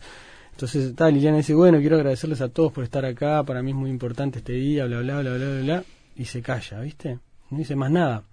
Entonces 0.52 0.86
está 0.86 1.08
Liliana 1.08 1.36
dice, 1.36 1.54
bueno, 1.54 1.78
quiero 1.78 1.96
agradecerles 1.96 2.40
a 2.40 2.48
todos 2.48 2.72
por 2.72 2.82
estar 2.82 3.04
acá, 3.04 3.44
para 3.44 3.62
mí 3.62 3.70
es 3.70 3.76
muy 3.76 3.90
importante 3.90 4.38
este 4.38 4.54
día, 4.54 4.86
bla, 4.86 4.98
bla, 5.00 5.20
bla, 5.20 5.34
bla, 5.34 5.46
bla, 5.46 5.60
bla, 5.60 5.84
y 6.16 6.24
se 6.24 6.42
calla, 6.42 6.80
¿viste? 6.80 7.20
No 7.50 7.58
dice 7.58 7.76
más 7.76 7.92
nada. 7.92 8.24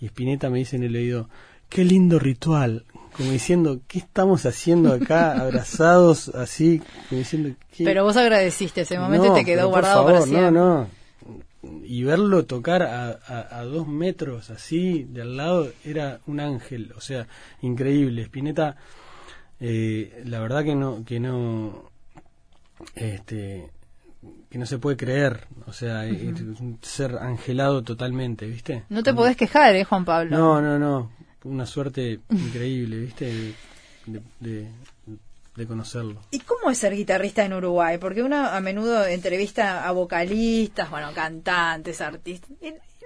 Y 0.00 0.06
Spinetta 0.06 0.48
me 0.48 0.58
dice 0.58 0.76
en 0.76 0.84
el 0.84 0.96
oído, 0.96 1.28
qué 1.74 1.84
lindo 1.84 2.20
ritual, 2.20 2.84
como 3.16 3.32
diciendo, 3.32 3.80
¿qué 3.88 3.98
estamos 3.98 4.46
haciendo 4.46 4.92
acá 4.92 5.32
abrazados 5.40 6.28
así? 6.28 6.80
Como 7.08 7.18
diciendo, 7.18 7.50
Pero 7.76 8.04
vos 8.04 8.16
agradeciste 8.16 8.82
ese 8.82 8.96
momento 8.96 9.32
y 9.32 9.40
te 9.40 9.44
quedó 9.44 9.68
guardado 9.70 10.04
para 10.04 10.20
siempre. 10.20 10.52
No, 10.52 10.52
no. 10.52 10.88
Y 11.82 12.04
verlo 12.04 12.44
tocar 12.44 12.84
a, 12.84 13.18
a, 13.50 13.64
dos 13.64 13.88
metros 13.88 14.50
así 14.50 15.04
de 15.04 15.22
al 15.22 15.36
lado 15.36 15.72
era 15.84 16.20
un 16.26 16.38
ángel, 16.38 16.92
o 16.96 17.00
sea, 17.00 17.26
increíble. 17.62 18.22
Spinetta, 18.22 18.76
eh, 19.58 20.22
la 20.26 20.38
verdad 20.38 20.62
que 20.62 20.76
no, 20.76 21.04
que 21.04 21.18
no, 21.18 21.90
este, 22.94 23.70
que 24.48 24.58
no 24.58 24.66
se 24.66 24.78
puede 24.78 24.96
creer, 24.96 25.48
o 25.66 25.72
sea, 25.72 26.06
es 26.06 26.40
un 26.40 26.78
ser 26.82 27.16
angelado 27.16 27.82
totalmente, 27.82 28.46
¿viste? 28.46 28.84
No 28.90 29.02
te 29.02 29.12
podés 29.12 29.36
quejar, 29.36 29.74
¿eh, 29.74 29.82
Juan 29.82 30.04
Pablo? 30.04 30.36
No, 30.36 30.60
no, 30.60 30.78
no 30.78 31.23
una 31.44 31.66
suerte 31.66 32.20
increíble, 32.30 32.98
¿viste? 32.98 33.54
De, 34.06 34.68
de, 35.56 35.66
conocerlo. 35.66 36.20
¿Y 36.30 36.40
cómo 36.40 36.70
es 36.70 36.78
ser 36.78 36.94
guitarrista 36.94 37.44
en 37.44 37.54
Uruguay? 37.54 37.98
Porque 37.98 38.22
uno 38.22 38.36
a 38.36 38.60
menudo 38.60 39.06
entrevista 39.06 39.86
a 39.86 39.92
vocalistas, 39.92 40.90
bueno, 40.90 41.12
cantantes, 41.14 42.00
artistas 42.00 42.50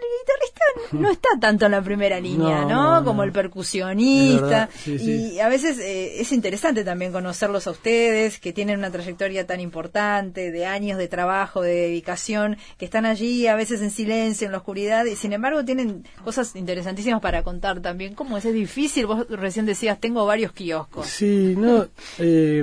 el 0.01 0.19
guitarrista 0.21 0.59
no 0.93 1.11
está 1.11 1.29
tanto 1.41 1.67
en 1.67 1.73
la 1.73 1.83
primera 1.83 2.21
línea, 2.21 2.65
¿no? 2.65 3.05
Como 3.05 3.23
el 3.23 3.33
percusionista. 3.33 4.69
y 4.87 5.39
a 5.39 5.49
veces 5.49 5.79
eh, 5.79 6.21
es 6.21 6.33
interesante 6.33 6.85
también 6.85 7.13
conocerlos 7.13 7.67
a 7.67 7.71
ustedes, 7.71 8.39
que 8.39 8.53
tienen 8.53 8.79
una 8.79 8.91
trayectoria 8.91 9.47
tan 9.47 9.61
importante, 9.61 10.51
de 10.51 10.67
años 10.67 10.99
de 10.99 11.09
trabajo, 11.09 11.63
de 11.63 11.75
dedicación, 11.75 12.57
que 12.79 12.85
están 12.85 13.07
allí 13.07 13.47
a 13.47 13.55
veces 13.55 13.83
en 13.83 13.91
silencio, 13.91 14.47
en 14.47 14.53
la 14.53 14.59
oscuridad, 14.59 15.05
y 15.05 15.17
sin 15.17 15.33
embargo 15.33 15.65
tienen 15.65 16.05
cosas 16.25 16.55
interesantísimas 16.57 17.21
para 17.21 17.43
contar 17.43 17.81
también. 17.81 18.15
¿Cómo 18.15 18.37
es? 18.37 18.45
Es 18.45 18.55
difícil, 18.55 19.07
vos 19.07 19.27
recién 19.29 19.67
decías, 19.67 20.01
tengo 20.01 20.25
varios 20.27 20.53
kioscos. 20.53 21.07
Sí, 21.07 21.55
no, 21.57 21.87
eh, 22.19 22.63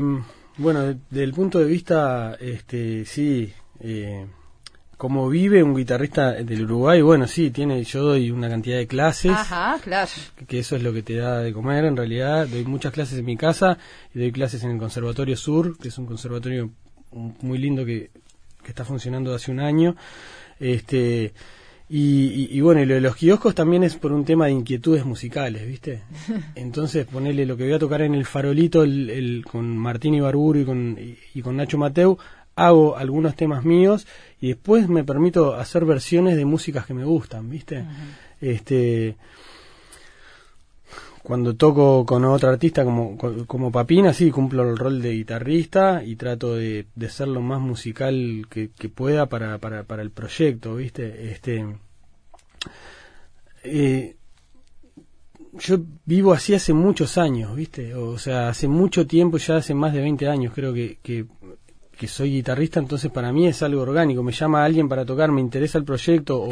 bueno, 0.57 0.95
desde 1.09 1.23
el 1.23 1.33
punto 1.33 1.59
de 1.59 1.65
vista, 1.65 2.37
este, 2.39 3.05
sí, 3.05 3.53
eh, 3.81 4.25
como 4.97 5.29
vive 5.29 5.63
un 5.63 5.75
guitarrista 5.75 6.31
del 6.33 6.63
Uruguay, 6.63 7.01
bueno, 7.01 7.27
sí, 7.27 7.51
tiene, 7.51 7.83
yo 7.83 8.03
doy 8.03 8.31
una 8.31 8.49
cantidad 8.49 8.77
de 8.77 8.87
clases. 8.87 9.31
Ajá, 9.31 9.77
claro. 9.83 10.09
Que, 10.47 10.59
eso 10.59 10.75
es 10.75 10.83
lo 10.83 10.93
que 10.93 11.03
te 11.03 11.15
da 11.15 11.39
de 11.39 11.53
comer, 11.53 11.85
en 11.85 11.97
realidad. 11.97 12.47
Doy 12.47 12.65
muchas 12.65 12.93
clases 12.93 13.19
en 13.19 13.25
mi 13.25 13.37
casa 13.37 13.77
y 14.13 14.19
doy 14.19 14.31
clases 14.31 14.63
en 14.63 14.71
el 14.71 14.77
Conservatorio 14.77 15.35
Sur, 15.35 15.77
que 15.77 15.89
es 15.89 15.97
un 15.97 16.05
conservatorio 16.05 16.71
muy 17.11 17.57
lindo 17.57 17.85
que, 17.85 18.09
que 18.63 18.69
está 18.69 18.85
funcionando 18.85 19.33
hace 19.33 19.51
un 19.51 19.59
año. 19.59 19.95
Este, 20.59 21.33
y, 21.87 22.59
bueno, 22.61 22.81
y 22.81 22.85
lo 22.85 22.95
de 22.95 23.01
los 23.01 23.15
kioscos 23.15 23.53
también 23.53 23.83
es 23.83 23.95
por 23.95 24.11
un 24.11 24.25
tema 24.25 24.45
de 24.45 24.53
inquietudes 24.53 25.05
musicales, 25.05 25.67
¿viste? 25.67 26.01
Entonces, 26.55 27.05
ponerle 27.05 27.45
lo 27.45 27.55
que 27.55 27.65
voy 27.65 27.73
a 27.73 27.79
tocar 27.79 28.01
en 28.01 28.15
el 28.15 28.25
farolito 28.25 28.83
el, 28.83 29.45
con 29.49 29.77
Martín 29.77 30.15
Ibarburu 30.15 30.59
y 30.59 30.65
con, 30.65 30.97
y 31.33 31.41
con 31.41 31.57
Nacho 31.57 31.77
Mateu, 31.77 32.17
hago 32.55 32.97
algunos 32.97 33.35
temas 33.35 33.65
míos 33.65 34.07
y 34.39 34.49
después 34.49 34.87
me 34.87 35.03
permito 35.03 35.55
hacer 35.55 35.85
versiones 35.85 36.37
de 36.37 36.45
músicas 36.45 36.85
que 36.85 36.93
me 36.93 37.03
gustan, 37.03 37.49
¿viste? 37.49 37.85
Este 38.41 39.17
cuando 41.25 41.55
toco 41.55 42.05
con 42.05 42.23
otro 42.23 42.49
artista 42.49 42.85
como, 42.85 43.17
como 43.17 43.71
Papina, 43.71 44.13
sí, 44.13 44.29
cumplo 44.29 44.69
el 44.69 44.77
rol 44.77 45.01
de 45.01 45.13
guitarrista 45.13 46.03
y 46.03 46.15
trato 46.15 46.55
de, 46.55 46.85
de 46.93 47.09
ser 47.09 47.27
lo 47.29 47.41
más 47.41 47.59
musical 47.59 48.45
que, 48.47 48.69
pueda 48.89 49.25
para, 49.25 49.57
para, 49.57 49.83
para, 49.85 50.03
el 50.03 50.11
proyecto, 50.11 50.75
¿viste? 50.75 51.31
Este, 51.31 51.65
eh, 53.63 54.15
yo 55.53 55.79
vivo 56.05 56.31
así 56.31 56.53
hace 56.53 56.73
muchos 56.73 57.17
años, 57.17 57.55
¿viste? 57.55 57.95
O 57.95 58.19
sea, 58.19 58.49
hace 58.49 58.67
mucho 58.67 59.07
tiempo, 59.07 59.37
ya 59.37 59.57
hace 59.57 59.73
más 59.73 59.93
de 59.93 60.01
20 60.01 60.27
años 60.29 60.53
creo 60.53 60.73
que, 60.73 60.99
que 61.01 61.25
que 61.95 62.07
soy 62.07 62.31
guitarrista, 62.31 62.79
entonces 62.79 63.11
para 63.11 63.31
mí 63.31 63.47
es 63.47 63.63
algo 63.63 63.81
orgánico. 63.81 64.23
Me 64.23 64.31
llama 64.31 64.63
alguien 64.63 64.89
para 64.89 65.05
tocar, 65.05 65.31
me 65.31 65.41
interesa 65.41 65.77
el 65.77 65.85
proyecto 65.85 66.47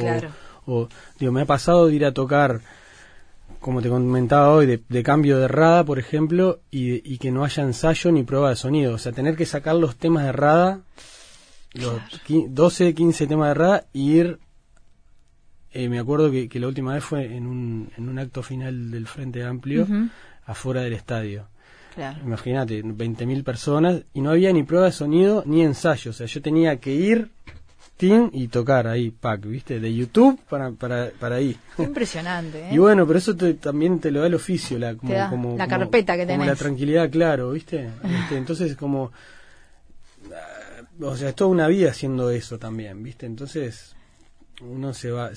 o, 0.65 0.87
digo, 1.19 1.31
me 1.31 1.41
ha 1.41 1.45
pasado 1.45 1.87
de 1.87 1.95
ir 1.95 2.05
a 2.05 2.13
tocar, 2.13 2.61
como 3.59 3.81
te 3.81 3.89
comentaba 3.89 4.51
hoy, 4.51 4.81
de, 4.87 5.03
cambio 5.03 5.37
de 5.37 5.47
rada, 5.47 5.83
por 5.83 5.99
ejemplo, 5.99 6.61
y, 6.71 7.17
que 7.17 7.31
no 7.31 7.43
haya 7.43 7.63
ensayo 7.63 8.11
ni 8.11 8.23
prueba 8.23 8.49
de 8.49 8.55
sonido. 8.55 8.93
O 8.93 8.97
sea, 8.97 9.11
tener 9.11 9.35
que 9.35 9.45
sacar 9.45 9.75
los 9.75 9.97
temas 9.97 10.25
de 10.25 10.31
rada, 10.31 10.81
los 11.73 12.01
12, 12.27 12.93
15 12.93 13.27
temas 13.27 13.49
de 13.49 13.53
rada, 13.53 13.85
y 13.93 14.11
ir... 14.11 14.39
Eh, 15.75 15.89
me 15.89 15.97
acuerdo 15.97 16.29
que, 16.29 16.59
la 16.59 16.67
última 16.67 16.93
vez 16.93 17.03
fue 17.03 17.35
en 17.35 17.47
un, 17.47 17.91
en 17.97 18.07
un 18.07 18.19
acto 18.19 18.43
final 18.43 18.91
del 18.91 19.07
Frente 19.07 19.43
Amplio, 19.43 19.87
afuera 20.45 20.81
del 20.81 20.93
estadio 20.93 21.47
Imagínate, 22.23 22.83
20.000 22.83 23.43
personas 23.43 24.01
y 24.13 24.21
no 24.21 24.31
había 24.31 24.51
ni 24.51 24.63
prueba 24.63 24.87
de 24.87 24.91
sonido 24.91 25.43
ni 25.45 25.61
ensayo. 25.61 26.11
O 26.11 26.13
sea, 26.13 26.27
yo 26.27 26.41
tenía 26.41 26.77
que 26.77 26.91
ir 26.93 27.31
y 28.31 28.47
tocar 28.49 28.87
ahí, 28.87 29.11
pack, 29.11 29.45
¿viste? 29.45 29.79
De 29.79 29.93
YouTube 29.93 30.37
para, 30.49 30.71
para, 30.71 31.11
para 31.19 31.37
ahí. 31.37 31.57
Impresionante, 31.77 32.59
¿eh? 32.59 32.69
Y 32.73 32.77
bueno, 32.77 33.07
pero 33.07 33.19
eso 33.19 33.35
también 33.35 33.99
te 33.99 34.11
lo 34.11 34.19
da 34.19 34.27
el 34.27 34.33
oficio, 34.33 34.77
la, 34.77 34.95
como, 34.95 35.55
la 35.57 35.67
carpeta 35.67 36.17
que 36.17 36.25
tenés. 36.25 36.39
Como 36.39 36.49
la 36.49 36.55
tranquilidad, 36.55 37.09
claro, 37.09 37.51
¿viste? 37.51 37.89
Este, 38.03 38.37
entonces, 38.37 38.75
como 38.75 39.11
ah, 40.31 40.83
o 41.01 41.15
sea, 41.15 41.29
es 41.29 41.35
toda 41.35 41.49
una 41.49 41.67
vida 41.67 41.91
haciendo 41.91 42.29
eso 42.29 42.59
también, 42.59 43.01
¿viste? 43.01 43.25
Entonces, 43.25 43.95
uno 44.69 44.93
se 44.93 45.11
va, 45.11 45.31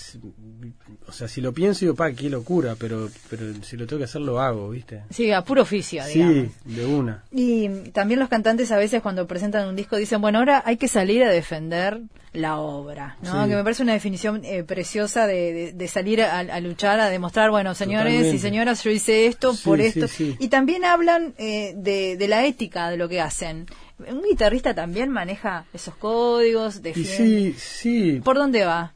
o 1.06 1.12
sea, 1.12 1.28
si 1.28 1.40
lo 1.40 1.52
pienso 1.52 1.80
digo, 1.80 1.94
pa, 1.94 2.12
qué 2.12 2.28
locura, 2.30 2.74
pero, 2.78 3.08
pero 3.30 3.52
si 3.62 3.76
lo 3.76 3.86
tengo 3.86 3.98
que 3.98 4.04
hacer 4.04 4.20
lo 4.20 4.40
hago, 4.40 4.70
¿viste? 4.70 5.02
Sí, 5.10 5.30
a 5.32 5.42
puro 5.42 5.62
oficio, 5.62 6.04
digamos. 6.06 6.34
Sí, 6.34 6.50
de 6.64 6.86
una. 6.86 7.24
Y 7.30 7.68
también 7.90 8.20
los 8.20 8.28
cantantes 8.28 8.70
a 8.72 8.76
veces 8.78 9.02
cuando 9.02 9.26
presentan 9.26 9.68
un 9.68 9.76
disco 9.76 9.96
dicen, 9.96 10.20
bueno, 10.20 10.38
ahora 10.38 10.62
hay 10.64 10.76
que 10.76 10.88
salir 10.88 11.22
a 11.24 11.30
defender 11.30 12.00
la 12.32 12.58
obra, 12.58 13.16
¿no? 13.22 13.44
Sí. 13.44 13.48
Que 13.50 13.56
me 13.56 13.62
parece 13.64 13.82
una 13.82 13.94
definición 13.94 14.42
eh, 14.44 14.62
preciosa 14.62 15.26
de, 15.26 15.52
de- 15.54 15.72
de 15.72 15.88
salir 15.88 16.20
a, 16.22 16.38
a 16.40 16.60
luchar, 16.60 17.00
a 17.00 17.08
demostrar, 17.08 17.50
bueno, 17.50 17.74
señores 17.74 18.32
y 18.34 18.38
señoras, 18.38 18.84
yo 18.84 18.90
hice 18.90 19.26
esto 19.26 19.54
Sí, 19.54 19.62
por 19.64 19.80
esto. 19.80 20.06
sí. 20.06 20.36
Y 20.38 20.48
también 20.48 20.84
hablan 20.84 21.34
eh, 21.38 21.72
de, 21.76 22.16
de 22.18 22.28
la 22.28 22.44
ética 22.44 22.90
de 22.90 22.98
lo 22.98 23.08
que 23.08 23.20
hacen. 23.22 23.66
Un 23.98 24.22
guitarrista 24.22 24.74
también 24.74 25.08
maneja 25.08 25.64
esos 25.72 25.94
códigos, 25.96 26.82
defiende. 26.82 27.54
sí, 27.54 27.54
sí, 27.58 28.20
¿Por 28.22 28.36
dónde 28.36 28.66
va? 28.66 28.92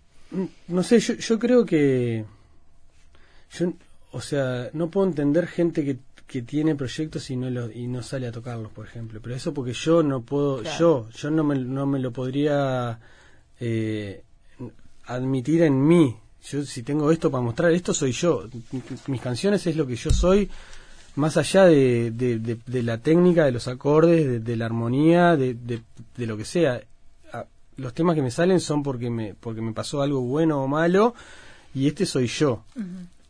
No 0.69 0.83
sé, 0.83 1.01
yo, 1.01 1.15
yo 1.15 1.39
creo 1.39 1.65
que, 1.67 2.25
yo, 3.59 3.73
o 4.13 4.21
sea, 4.21 4.71
no 4.73 4.91
puedo 4.91 5.07
entender 5.07 5.47
gente 5.47 5.85
que, 5.85 5.99
que 6.27 6.43
tiene 6.43 6.75
proyectos 6.77 7.31
y 7.31 7.37
no 7.37 7.51
lo, 7.51 7.71
y 7.73 7.87
no 7.89 8.03
sale 8.03 8.27
a 8.29 8.33
tocarlos, 8.33 8.71
por 8.73 8.87
ejemplo. 8.87 9.21
Pero 9.23 9.35
eso 9.35 9.53
porque 9.53 9.73
yo 9.73 10.03
no 10.03 10.23
puedo, 10.23 10.63
Claro. 10.63 10.79
yo, 10.79 11.09
yo 11.11 11.31
no 11.31 11.43
me, 11.45 11.57
no 11.59 11.87
me 11.87 11.99
lo 11.99 12.13
podría 12.13 12.99
eh, 13.59 14.23
admitir 15.07 15.63
en 15.63 15.87
mí. 15.87 16.17
Yo 16.49 16.63
si 16.65 16.83
tengo 16.83 17.11
esto 17.11 17.31
para 17.31 17.43
mostrar, 17.43 17.73
esto 17.73 17.93
soy 17.93 18.13
yo. 18.13 18.49
Mis 19.09 19.21
canciones 19.21 19.67
es 19.67 19.77
lo 19.77 19.87
que 19.87 19.97
yo 19.97 20.11
soy, 20.11 20.49
más 21.17 21.37
allá 21.37 21.65
de, 21.67 22.13
de, 22.13 22.39
de- 22.39 22.59
de 22.65 22.83
la 22.83 22.99
técnica, 22.99 23.45
de 23.45 23.53
los 23.53 23.69
acordes, 23.69 24.27
de, 24.27 24.39
de 24.41 24.57
la 24.57 24.67
armonía, 24.67 25.37
de 25.37 25.57
lo 26.17 26.37
que 26.37 26.45
sea. 26.45 26.81
Los 27.81 27.95
temas 27.95 28.15
que 28.15 28.23
me 28.23 28.31
salen 28.31 28.61
son 28.61 28.83
porque 28.83 29.09
me, 29.11 29.35
porque 29.35 29.61
me 29.61 29.73
pasó 29.73 30.03
algo 30.03 30.21
bueno 30.21 30.63
o 30.63 30.69
malo, 30.69 31.15
y 31.75 31.87
este 31.87 32.05
soy 32.07 32.27
yo. 32.27 32.65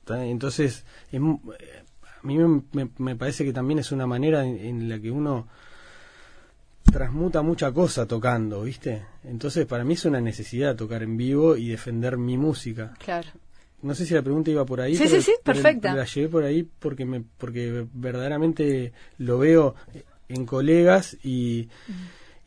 Entonces, 0.09 0.85
es 1.13 1.21
a 1.21 2.27
mí 2.27 2.37
me, 2.39 2.63
me- 2.73 2.91
me 2.99 3.17
parece 3.17 3.45
que 3.45 3.53
también 3.53 3.79
es 3.79 3.93
una 3.93 4.07
manera 4.07 4.45
en, 4.45 4.57
en 4.59 4.89
la 4.89 4.99
que 4.99 5.11
uno 5.11 5.47
transmuta 6.93 7.43
mucha 7.43 7.71
cosa 7.73 8.07
tocando, 8.07 8.63
¿viste? 8.63 9.03
Entonces, 9.25 9.67
para 9.67 9.85
mí 9.85 9.95
es 9.95 10.05
una 10.05 10.21
necesidad 10.21 10.75
tocar 10.77 11.03
en 11.03 11.17
vivo 11.17 11.57
y 11.57 11.69
defender 11.69 12.17
mi 12.19 12.37
música. 12.37 12.95
Claro. 12.99 13.29
No 13.83 13.95
sé 13.95 14.05
si 14.05 14.13
la 14.15 14.23
pregunta 14.23 14.51
iba 14.51 14.65
por 14.67 14.81
ahí. 14.81 14.97
Sí, 14.97 15.05
pero- 15.07 15.17
sí, 15.23 15.23
sí, 15.23 15.33
perfecta. 15.45 15.95
La 15.95 16.05
llevé 16.05 16.29
por 16.29 16.45
ahí 16.45 16.69
porque 16.79 17.05
me 17.05 17.23
porque 17.39 17.87
verdaderamente 17.95 18.93
lo 19.19 19.39
veo 19.39 19.75
en 20.29 20.45
colegas 20.45 21.17
y, 21.23 21.69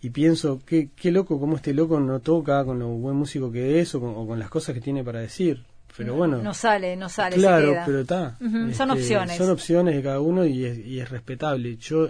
y 0.04 0.10
pienso, 0.10 0.60
qué, 0.66 0.89
qué 0.96 1.12
loco 1.12 1.39
cómo 1.39 1.56
este 1.56 1.74
loco 1.74 2.00
no 2.00 2.20
toca 2.20 2.63
con 2.66 2.78
lo 2.78 2.89
buen 2.89 3.16
músico 3.16 3.50
que 3.52 3.80
es 3.80 3.96
o 3.96 4.02
con, 4.02 4.10
o 4.16 4.28
con 4.28 4.38
las 4.38 4.50
cosas 4.50 4.76
que 4.76 4.82
tiene 4.82 5.04
para 5.04 5.20
decir. 5.22 5.63
Pero 5.96 6.16
bueno, 6.16 6.42
No 6.42 6.54
sale, 6.54 6.96
no 6.98 7.08
sale, 7.08 7.36
se 7.36 7.42
claro, 7.42 7.72
queda. 7.72 7.84
pero 7.86 8.00
está. 8.02 8.38
Son 8.74 8.92
opciones. 8.92 9.38
Son 9.38 9.50
opciones 9.50 9.96
de 9.96 10.02
cada 10.04 10.20
uno 10.20 10.44
y 10.46 10.66
es, 10.66 10.78
y 10.80 11.00
es 11.00 11.10
respetable. 11.10 11.78
Yo 11.78 12.10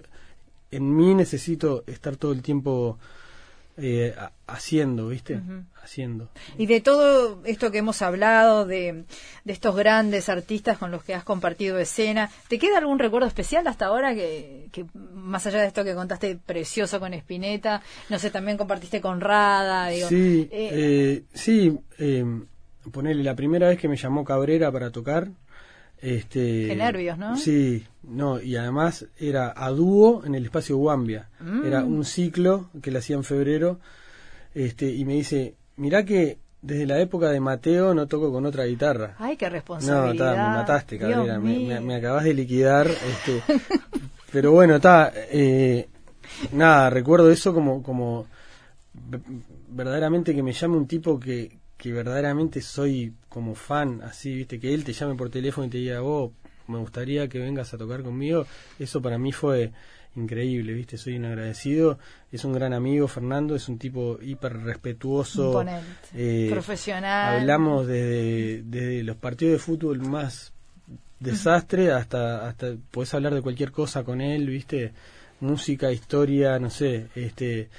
en 0.71 0.95
mí 0.95 1.13
necesito 1.13 1.83
estar 1.85 2.15
todo 2.15 2.31
el 2.31 2.41
tiempo 2.41 2.97
eh, 3.77 4.13
ha- 4.17 4.31
haciendo, 4.47 5.07
¿viste? 5.07 5.41
Haciendo. 5.81 6.29
Y 6.57 6.65
de 6.67 6.79
todo 6.81 7.41
esto 7.45 7.71
que 7.71 7.79
hemos 7.79 8.01
hablado, 8.01 8.65
de, 8.65 9.03
de 9.43 9.53
estos 9.53 9.75
grandes 9.75 10.29
artistas 10.29 10.77
con 10.77 10.91
los 10.91 11.03
que 11.03 11.13
has 11.13 11.23
compartido 11.23 11.77
escena, 11.79 12.29
¿te 12.47 12.57
queda 12.59 12.77
algún 12.77 12.99
recuerdo 12.99 13.27
especial 13.27 13.67
hasta 13.67 13.87
ahora 13.87 14.13
que, 14.13 14.69
que 14.71 14.85
más 15.13 15.45
allá 15.47 15.61
de 15.61 15.67
esto 15.67 15.83
que 15.83 15.95
contaste 15.95 16.35
precioso 16.37 16.99
con 16.99 17.13
Spinetta, 17.13 17.81
no 18.09 18.19
sé, 18.19 18.29
también 18.31 18.57
compartiste 18.57 19.01
con 19.01 19.19
Rada? 19.21 19.87
Digo, 19.87 20.07
sí, 20.07 20.47
eh, 20.51 20.69
eh, 20.71 21.23
sí, 21.33 21.77
eh, 21.99 22.23
ponele 22.91 23.23
la 23.23 23.35
primera 23.35 23.67
vez 23.69 23.77
que 23.79 23.87
me 23.87 23.97
llamó 23.97 24.23
Cabrera 24.23 24.71
para 24.71 24.91
tocar. 24.91 25.29
Este, 26.03 26.67
Qué 26.67 26.75
nervios, 26.75 27.17
¿no? 27.17 27.37
Sí, 27.37 27.85
no, 28.03 28.41
y 28.41 28.57
además 28.57 29.05
era 29.17 29.53
a 29.55 29.69
dúo 29.69 30.23
en 30.25 30.35
el 30.35 30.43
espacio 30.45 30.75
Guambia. 30.75 31.29
Mm. 31.39 31.65
Era 31.65 31.85
un 31.85 32.03
ciclo 32.03 32.69
que 32.81 32.91
le 32.91 32.99
hacía 32.99 33.15
en 33.15 33.23
febrero. 33.23 33.79
Este, 34.53 34.91
y 34.91 35.05
me 35.05 35.13
dice, 35.13 35.55
mirá 35.77 36.03
que 36.03 36.37
desde 36.61 36.85
la 36.85 36.99
época 36.99 37.29
de 37.29 37.39
Mateo 37.39 37.93
no 37.93 38.05
toco 38.07 38.31
con 38.33 38.45
otra 38.45 38.65
guitarra. 38.65 39.15
Ay, 39.17 39.37
qué 39.37 39.45
No, 39.45 39.51
responsabilidad. 39.53 40.35
ta, 40.35 40.43
me 40.49 40.55
mataste, 40.57 40.97
Cabrera, 40.99 41.39
me, 41.39 41.59
me, 41.59 41.79
me 41.79 41.95
acabas 41.95 42.25
de 42.25 42.33
liquidar. 42.33 42.87
Este, 42.87 43.41
pero 44.33 44.51
bueno, 44.51 44.75
está, 44.75 45.11
eh, 45.15 45.87
nada, 46.51 46.89
recuerdo 46.89 47.31
eso 47.31 47.53
como, 47.53 47.81
como 47.81 48.27
ve- 48.93 49.21
verdaderamente 49.69 50.35
que 50.35 50.43
me 50.43 50.51
llame 50.53 50.75
un 50.77 50.87
tipo 50.87 51.17
que, 51.19 51.57
que 51.77 51.91
verdaderamente 51.93 52.61
soy 52.61 53.13
como 53.33 53.55
fan, 53.55 54.01
así, 54.03 54.35
viste, 54.35 54.59
que 54.59 54.73
él 54.73 54.83
te 54.83 54.93
llame 54.93 55.15
por 55.15 55.29
teléfono 55.29 55.65
y 55.67 55.69
te 55.69 55.79
diga, 55.79 56.01
vos, 56.01 56.31
me 56.67 56.77
gustaría 56.77 57.27
que 57.27 57.39
vengas 57.39 57.73
a 57.73 57.77
tocar 57.77 58.03
conmigo, 58.03 58.45
eso 58.79 59.01
para 59.01 59.17
mí 59.17 59.31
fue 59.31 59.71
increíble, 60.15 60.73
viste, 60.73 60.97
soy 60.97 61.17
un 61.17 61.25
agradecido, 61.25 61.97
es 62.31 62.45
un 62.45 62.53
gran 62.53 62.73
amigo, 62.73 63.07
Fernando, 63.07 63.55
es 63.55 63.67
un 63.67 63.79
tipo 63.79 64.19
hiper 64.21 64.61
respetuoso, 64.61 65.65
eh, 66.13 66.47
Profesional. 66.51 67.39
Hablamos 67.39 67.87
desde, 67.87 68.61
desde 68.63 69.03
los 69.03 69.17
partidos 69.17 69.53
de 69.53 69.59
fútbol 69.59 69.99
más 70.01 70.53
desastre 71.19 71.91
hasta 71.91 72.49
hasta 72.49 72.75
puedes 72.91 73.13
hablar 73.13 73.33
de 73.33 73.41
cualquier 73.41 73.71
cosa 73.71 74.03
con 74.03 74.21
él, 74.21 74.47
¿viste? 74.47 74.91
Música, 75.39 75.91
historia, 75.91 76.59
no 76.59 76.69
sé, 76.69 77.07
este 77.15 77.69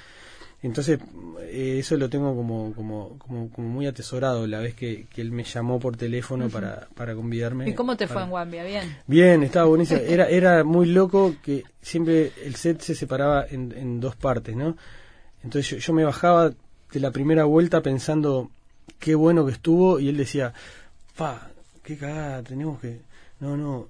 entonces 0.65 0.99
eh, 1.41 1.77
eso 1.79 1.95
lo 1.97 2.09
tengo 2.09 2.35
como 2.35 2.73
como 2.73 3.17
como, 3.19 3.49
como 3.49 3.67
muy 3.69 3.87
atesorado 3.87 4.45
la 4.47 4.59
vez 4.59 4.73
que, 4.75 5.05
que 5.13 5.21
él 5.21 5.31
me 5.31 5.43
llamó 5.43 5.79
por 5.79 5.95
teléfono 5.97 6.49
para 6.49 6.87
para 6.95 7.15
convidarme. 7.15 7.69
¿Y 7.69 7.73
cómo 7.73 7.95
te 7.97 8.07
fue 8.07 8.15
para- 8.15 8.25
en 8.25 8.29
Guambia? 8.31 8.63
Bien. 8.63 8.97
Bien, 9.07 9.43
estaba 9.43 9.65
buenísimo. 9.67 9.99
Era, 10.07 10.27
era 10.29 10.63
muy 10.63 10.87
loco 10.87 11.35
que 11.43 11.63
siempre 11.81 12.31
el 12.43 12.55
set 12.55 12.81
se 12.81 12.95
separaba 12.95 13.45
en, 13.49 13.73
en 13.77 13.99
dos 13.99 14.15
partes, 14.15 14.55
¿no? 14.55 14.75
Entonces 15.43 15.69
yo, 15.71 15.77
yo 15.77 15.93
me 15.93 16.03
bajaba 16.03 16.49
de 16.91 16.99
la 16.99 17.11
primera 17.11 17.43
vuelta 17.45 17.81
pensando 17.81 18.49
qué 18.99 19.15
bueno 19.15 19.45
que 19.45 19.51
estuvo 19.51 19.99
y 19.99 20.09
él 20.09 20.17
decía, 20.17 20.53
pa, 21.15 21.49
qué 21.83 21.97
cagada, 21.97 22.41
tenemos 22.43 22.79
que... 22.79 22.99
No, 23.39 23.55
no, 23.57 23.87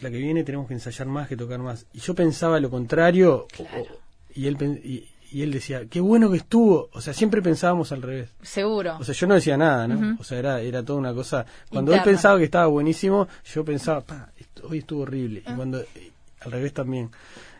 la 0.00 0.10
que 0.10 0.18
viene 0.18 0.44
tenemos 0.44 0.68
que 0.68 0.74
ensayar 0.74 1.06
más 1.08 1.28
que 1.28 1.36
tocar 1.36 1.58
más. 1.58 1.86
Y 1.94 1.98
yo 2.00 2.14
pensaba 2.14 2.60
lo 2.60 2.70
contrario 2.70 3.46
o- 3.58 3.62
o- 3.62 3.86
y, 4.34 4.46
él, 4.46 4.56
y, 4.84 5.08
y 5.32 5.42
él 5.42 5.52
decía, 5.52 5.86
qué 5.86 6.00
bueno 6.00 6.30
que 6.30 6.36
estuvo. 6.38 6.88
O 6.92 7.00
sea, 7.00 7.12
siempre 7.12 7.42
pensábamos 7.42 7.92
al 7.92 8.02
revés. 8.02 8.30
Seguro. 8.42 8.96
O 8.98 9.04
sea, 9.04 9.14
yo 9.14 9.26
no 9.26 9.34
decía 9.34 9.56
nada, 9.56 9.86
¿no? 9.88 10.16
O 10.20 10.24
sea, 10.24 10.38
era, 10.38 10.60
era 10.60 10.82
toda 10.82 10.98
una 10.98 11.12
cosa. 11.14 11.44
Cuando 11.70 11.92
él 11.94 12.00
pensaba 12.04 12.38
que 12.38 12.44
estaba 12.44 12.66
buenísimo, 12.66 13.26
yo 13.44 13.64
pensaba, 13.64 14.00
pa, 14.02 14.30
esto- 14.38 14.68
hoy 14.68 14.78
estuvo 14.78 15.02
horrible. 15.02 15.42
Ah. 15.46 15.52
Y 15.52 15.54
cuando, 15.56 15.80
eh, 15.80 16.12
al 16.40 16.52
revés 16.52 16.72
también, 16.72 17.10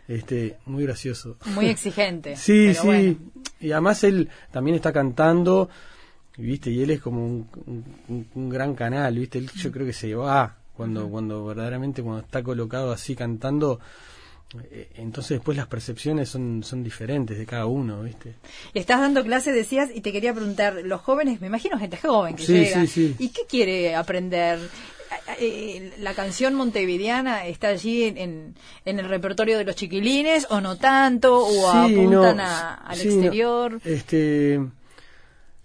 este, 0.07 0.57
muy 0.65 0.83
gracioso. 0.83 1.37
Muy 1.53 1.67
exigente. 1.67 2.35
Sí, 2.37 2.73
sí. 2.73 2.79
bueno. 2.85 3.15
Y 3.59 3.71
además 3.71 4.03
él 4.03 4.29
también 4.51 4.75
está 4.75 4.93
cantando, 4.93 5.69
¿viste? 6.37 6.69
Y 6.69 6.83
él 6.83 6.91
es 6.91 7.01
como 7.01 7.25
un, 7.25 7.47
un- 8.07 8.27
un 8.35 8.49
gran 8.49 8.75
canal, 8.75 9.17
¿viste? 9.17 9.39
Él, 9.39 9.49
yo 9.55 9.71
creo 9.71 9.85
que 9.85 9.93
se 9.93 10.13
va 10.15 10.55
cuando, 10.75 11.09
cuando 11.09 11.43
verdaderamente 11.45 12.03
cuando 12.03 12.21
está 12.21 12.43
colocado 12.43 12.91
así 12.91 13.15
cantando. 13.15 13.79
Eh, 14.71 14.89
Entonces 14.95 15.37
después 15.37 15.57
las 15.57 15.67
percepciones 15.67 16.29
son, 16.29 16.63
son 16.63 16.83
diferentes 16.83 17.37
de 17.37 17.45
cada 17.45 17.65
uno, 17.65 18.01
¿viste? 18.03 18.35
Estás 18.73 19.01
dando 19.01 19.23
clases, 19.23 19.53
decías, 19.53 19.89
y 19.93 20.01
te 20.01 20.11
quería 20.11 20.33
preguntar, 20.33 20.75
los 20.83 21.01
jóvenes, 21.01 21.41
me 21.41 21.47
imagino 21.47 21.77
gente 21.77 21.97
joven 21.97 22.35
que 22.35 22.45
Sí, 22.45 22.53
llega, 22.53 22.81
sí, 22.81 22.87
sí. 22.87 23.15
¿y 23.19 23.29
qué 23.29 23.41
quiere 23.47 23.95
aprender? 23.95 24.59
Eh, 25.39 25.93
¿La 25.99 26.13
canción 26.13 26.53
montevideana 26.53 27.45
está 27.47 27.69
allí 27.69 28.03
en, 28.03 28.55
en, 28.85 28.99
el 28.99 29.07
repertorio 29.07 29.57
de 29.57 29.63
los 29.65 29.75
chiquilines 29.75 30.47
o 30.49 30.59
no 30.61 30.77
tanto? 30.77 31.39
¿O 31.45 31.69
apuntan 31.71 32.37
no, 32.37 32.43
a- 32.43 32.73
al 32.75 32.97
no. 32.97 33.03
exterior? 33.03 33.81
Este, 33.85 34.59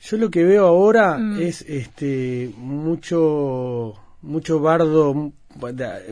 yo 0.00 0.16
lo 0.16 0.30
que 0.30 0.44
veo 0.44 0.66
ahora 0.66 1.18
Mm. 1.18 1.40
es 1.42 1.62
este 1.62 2.50
mucho 2.56 3.94
mucho 4.22 4.60
bardo, 4.60 5.32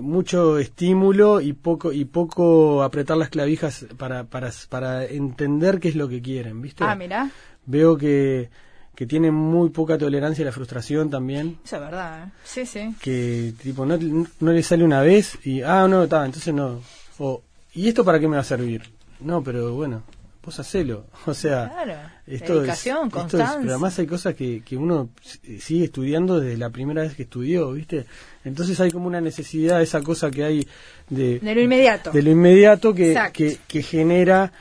mucho 0.01 0.59
estímulo 0.59 1.41
y 1.41 1.53
poco 1.53 1.93
y 1.93 2.05
poco 2.05 2.83
apretar 2.83 3.17
las 3.17 3.29
clavijas 3.31 3.87
para 3.97 4.25
para 4.25 4.51
para 4.69 5.05
entender 5.05 5.81
qué 5.81 5.89
es 5.89 5.97
lo 5.97 6.09
que 6.09 6.23
quieren, 6.23 6.61
¿viste? 6.63 6.85
Ah, 6.85 6.95
mira, 6.95 7.31
Veo 7.67 7.97
que 7.97 8.51
que 8.95 9.07
tienen 9.07 9.33
muy 9.33 9.71
poca 9.71 9.97
tolerancia 9.97 10.43
a 10.43 10.47
la 10.47 10.53
frustración 10.53 11.09
también. 11.09 11.59
eso 11.65 11.77
es 11.77 11.83
verdad. 11.83 12.25
¿eh? 12.25 12.31
Sí, 12.45 12.67
sí. 12.67 12.95
Que 13.01 13.55
tipo 13.63 13.87
no, 13.87 13.97
no 14.41 14.53
le 14.53 14.63
sale 14.63 14.85
una 14.85 15.01
vez 15.01 15.39
y 15.47 15.63
ah 15.63 15.87
no 15.89 16.03
está 16.05 16.25
entonces 16.27 16.53
no 16.53 16.81
o 17.19 17.43
y 17.73 17.89
esto 17.89 18.05
para 18.05 18.19
qué 18.21 18.29
me 18.29 18.37
va 18.37 18.43
a 18.43 18.45
servir 18.45 18.83
no 19.21 19.43
pero 19.43 19.75
bueno 19.75 20.03
vos 20.43 20.59
hacelo 20.59 21.07
o 21.27 21.35
sea 21.35 21.69
Claro. 21.73 21.95
esto 22.27 22.55
Dedicación, 22.57 22.97
es, 22.99 23.05
esto 23.05 23.17
es- 23.19 23.23
constancia. 23.23 23.59
pero 23.61 23.71
además 23.73 23.99
hay 23.99 24.07
cosas 24.07 24.35
que, 24.35 24.63
que 24.65 24.77
uno 24.77 25.11
sigue 25.59 25.85
estudiando 25.85 26.41
desde 26.41 26.57
la 26.57 26.71
primera 26.71 27.03
vez 27.03 27.15
que 27.15 27.25
estudió, 27.25 27.73
¿viste? 27.73 28.07
Entonces 28.45 28.79
hay 28.81 28.91
como 28.91 29.07
una 29.07 29.21
necesidad, 29.21 29.83
esa 29.83 30.01
cosa 30.03 30.31
que 30.31 30.45
hay 30.45 30.67
de, 31.09 31.39
De 31.41 31.55
lo 31.55 31.61
inmediato. 31.61 32.11
de 32.11 32.23
lo 32.23 32.31
inmediato 32.31 32.95
que, 32.95 33.15
que 33.67 33.83
genera 33.83 34.53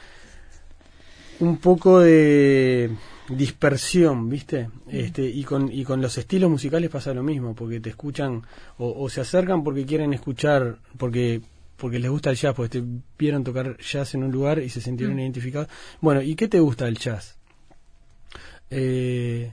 un 1.40 1.58
poco 1.58 2.00
de 2.02 2.90
dispersión, 3.30 4.28
¿viste? 4.28 4.70
Este, 4.90 5.22
y 5.24 5.44
con, 5.44 5.72
y 5.72 5.84
con 5.86 6.02
los 6.02 6.18
estilos 6.18 6.50
musicales 6.50 6.90
pasa 6.90 7.14
lo 7.14 7.24
mismo, 7.24 7.56
porque 7.56 7.80
te 7.80 7.90
escuchan 7.92 8.42
o, 8.78 9.02
o 9.04 9.10
se 9.10 9.22
acercan 9.22 9.64
porque 9.64 9.86
quieren 9.86 10.14
escuchar, 10.14 10.78
porque 10.98 11.42
porque 11.80 12.00
les 12.00 12.12
gusta 12.12 12.30
el 12.30 12.36
jazz, 12.38 12.54
porque 12.56 12.80
te 12.82 12.88
vieron 13.18 13.44
tocar 13.44 13.78
jazz 13.78 14.14
en 14.16 14.24
un 14.24 14.32
lugar 14.32 14.60
y 14.60 14.70
se 14.70 14.82
sintieron 14.82 15.16
Mm. 15.16 15.20
identificados. 15.22 15.68
Bueno, 16.02 16.22
¿y 16.22 16.36
qué 16.36 16.48
te 16.48 16.60
gusta 16.60 16.86
del 16.86 16.98
jazz? 16.98 17.38
Eh, 18.70 19.52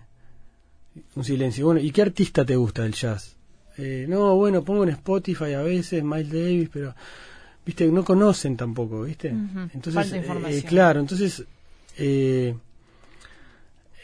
un 1.15 1.25
silencio. 1.25 1.65
Bueno, 1.67 1.81
¿y 1.81 1.91
qué 1.91 2.03
artista 2.03 2.45
te 2.45 2.57
gusta 2.57 2.83
del 2.83 2.93
jazz? 2.95 3.37
Eh, 3.79 4.07
no, 4.09 4.35
bueno, 4.37 4.63
pongo 4.65 4.83
en 4.85 4.91
Spotify 4.91 5.53
a 5.55 5.63
veces 5.63 6.03
Miles 6.03 6.31
Davis, 6.31 6.69
pero, 6.73 6.95
viste, 7.65 7.87
no 7.89 8.05
conocen 8.05 8.57
tampoco, 8.57 9.03
viste. 9.03 9.33
Ujú, 9.33 9.61
Entonces, 9.75 9.95
falta 9.95 10.17
eh, 10.17 10.21
información. 10.21 10.69
claro, 10.69 11.01
entonces, 11.01 11.45
eh, 11.99 12.55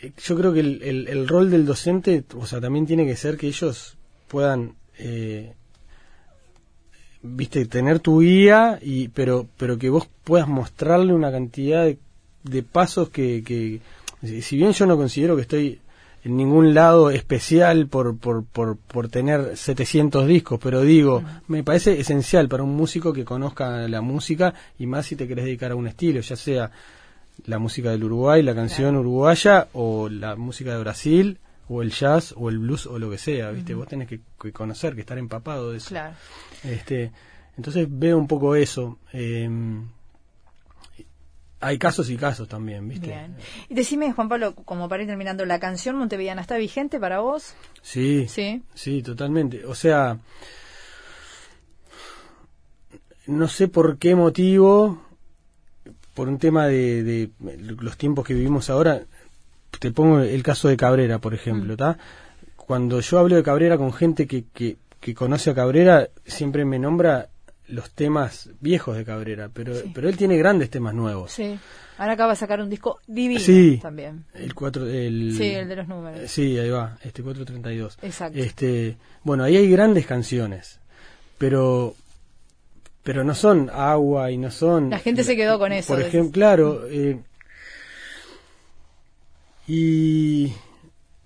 eh, 0.02 0.12
yo 0.24 0.36
creo 0.36 0.52
que 0.52 0.60
el, 0.60 0.82
el- 0.82 1.08
el 1.08 1.28
rol 1.28 1.50
del 1.50 1.64
docente, 1.64 2.24
o 2.36 2.46
sea, 2.46 2.60
también 2.60 2.86
tiene 2.86 3.06
que 3.06 3.16
ser 3.16 3.36
que 3.36 3.46
ellos 3.48 3.96
puedan, 4.28 4.74
eh, 4.98 5.54
viste, 7.22 7.64
tener 7.66 8.00
tu 8.00 8.20
guía, 8.20 8.78
y, 8.82 9.08
pero, 9.08 9.46
pero 9.56 9.78
que 9.78 9.90
vos 9.90 10.08
puedas 10.24 10.48
mostrarle 10.48 11.12
una 11.12 11.30
cantidad 11.30 11.84
de, 11.84 11.98
de 12.42 12.62
pasos 12.62 13.08
que, 13.10 13.42
que, 13.44 13.80
si 14.22 14.42
si 14.42 14.56
bien 14.56 14.72
yo 14.72 14.86
no 14.86 14.96
considero 14.96 15.36
que 15.36 15.42
estoy 15.42 15.80
en 16.24 16.36
ningún 16.36 16.72
lado 16.72 17.10
especial 17.10 17.88
por, 17.88 18.16
por, 18.16 18.44
por, 18.44 18.76
por 18.76 19.08
tener 19.08 19.56
700 19.56 20.26
discos, 20.26 20.60
pero 20.62 20.82
digo, 20.82 21.22
me 21.48 21.64
parece 21.64 21.98
esencial 21.98 22.48
para 22.48 22.62
un 22.62 22.76
músico 22.76 23.12
que 23.12 23.24
conozca 23.24 23.88
la 23.88 24.00
música 24.00 24.54
y 24.78 24.86
más 24.86 25.06
si 25.06 25.16
te 25.16 25.26
querés 25.26 25.46
dedicar 25.46 25.72
a 25.72 25.76
un 25.76 25.88
estilo, 25.88 26.20
ya 26.20 26.36
sea 26.36 26.70
la 27.46 27.58
música 27.58 27.90
del 27.90 28.04
Uruguay, 28.04 28.42
la 28.42 28.54
canción 28.54 28.94
uruguaya 28.96 29.68
o 29.72 30.08
la 30.08 30.36
música 30.36 30.72
de 30.72 30.78
Brasil 30.78 31.38
o 31.72 31.82
el 31.82 31.90
jazz 31.92 32.34
o 32.36 32.48
el 32.50 32.58
blues 32.58 32.86
o 32.86 32.98
lo 32.98 33.10
que 33.10 33.18
sea, 33.18 33.50
¿viste? 33.50 33.74
Vos 33.74 33.88
tenés 33.88 34.08
que, 34.08 34.20
que 34.40 34.52
conocer, 34.52 34.94
que 34.94 35.00
estar 35.00 35.18
empapado 35.18 35.70
de 35.72 35.78
eso. 35.78 35.88
Claro. 35.90 36.14
Este, 36.64 37.12
entonces 37.56 37.86
veo 37.90 38.18
un 38.18 38.26
poco 38.28 38.54
eso. 38.56 38.98
eh, 39.12 39.48
hay 41.64 41.78
casos 41.78 42.10
y 42.10 42.16
casos 42.16 42.48
también, 42.48 42.88
¿viste? 42.88 43.06
Bien. 43.06 43.36
Y 43.68 43.74
decime, 43.74 44.12
Juan 44.12 44.28
Pablo, 44.28 44.56
como 44.56 44.88
para 44.88 45.04
ir 45.04 45.08
terminando, 45.08 45.44
¿la 45.46 45.60
canción 45.60 45.94
Montevideana 45.94 46.40
está 46.40 46.56
vigente 46.56 46.98
para 46.98 47.20
vos? 47.20 47.54
Sí, 47.82 48.26
Sí. 48.28 48.62
sí, 48.74 49.00
totalmente. 49.00 49.64
O 49.64 49.76
sea, 49.76 50.18
no 53.26 53.46
sé 53.48 53.68
por 53.68 53.98
qué 53.98 54.16
motivo, 54.16 55.00
por 56.14 56.28
un 56.28 56.38
tema 56.38 56.66
de, 56.66 57.02
de 57.04 57.30
los 57.80 57.96
tiempos 57.96 58.26
que 58.26 58.34
vivimos 58.34 58.68
ahora, 58.68 59.02
te 59.78 59.90
pongo 59.90 60.20
el 60.20 60.42
caso 60.42 60.68
de 60.68 60.76
Cabrera, 60.76 61.18
por 61.18 61.34
ejemplo, 61.34 61.72
¿está? 61.74 61.98
Cuando 62.56 63.00
yo 63.00 63.18
hablo 63.18 63.36
de 63.36 63.42
Cabrera 63.42 63.76
con 63.76 63.92
gente 63.92 64.26
que, 64.26 64.44
que, 64.52 64.76
que 65.00 65.14
conoce 65.14 65.50
a 65.50 65.54
Cabrera, 65.54 66.08
siempre 66.24 66.64
me 66.64 66.78
nombra 66.78 67.28
los 67.68 67.90
temas 67.90 68.50
viejos 68.60 68.96
de 68.96 69.04
Cabrera, 69.04 69.48
pero, 69.52 69.74
Sí. 69.74 69.90
pero 69.94 70.08
él 70.08 70.16
tiene 70.16 70.36
grandes 70.36 70.68
temas 70.70 70.94
nuevos. 70.94 71.32
Sí. 71.32 71.58
Ahora 71.98 72.12
acaba 72.14 72.30
de 72.32 72.36
sacar 72.36 72.60
un 72.60 72.68
disco 72.70 73.00
divino 73.06 73.40
Sí. 73.40 73.78
también. 73.80 74.24
El 74.34 74.54
cuatro, 74.54 74.86
el, 74.86 75.34
Sí, 75.36 75.44
el 75.54 75.68
de 75.68 75.76
los 75.76 75.86
Eh, 75.86 75.88
números. 75.88 76.30
Sí, 76.30 76.58
ahí 76.58 76.70
va, 76.70 76.98
este 77.02 77.22
432. 77.22 77.98
Exacto. 78.02 78.38
Este, 78.38 78.96
bueno, 79.24 79.44
ahí 79.44 79.56
hay 79.56 79.70
grandes 79.70 80.06
canciones, 80.06 80.80
pero 81.38 81.94
pero 83.04 83.24
no 83.24 83.34
son 83.34 83.68
agua 83.74 84.30
y 84.30 84.36
no 84.38 84.50
son 84.52 84.90
La 84.90 85.00
gente 85.00 85.24
se 85.24 85.34
quedó 85.34 85.58
con 85.58 85.72
eso, 85.72 85.92
Por 85.94 86.02
ejemplo, 86.02 86.30
claro, 86.32 86.82
eh, 86.88 87.18
y 89.66 90.52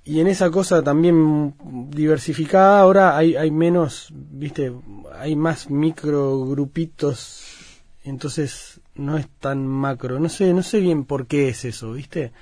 y 0.04 0.20
en 0.20 0.28
esa 0.28 0.50
cosa 0.50 0.82
también 0.82 1.54
diversificada 1.90 2.80
ahora 2.80 3.16
hay 3.16 3.36
hay 3.36 3.50
menos, 3.50 4.12
¿viste? 4.12 4.72
Hay 5.18 5.34
más 5.34 5.68
micro 5.68 6.46
grupitos, 6.46 7.82
entonces 8.04 8.80
no 8.94 9.16
es 9.16 9.28
tan 9.40 9.66
macro. 9.66 10.18
No 10.20 10.28
sé, 10.28 10.52
no 10.52 10.62
sé 10.62 10.80
bien 10.80 11.04
por 11.04 11.26
qué 11.26 11.48
es 11.48 11.64
eso, 11.64 11.92
¿viste? 11.92 12.32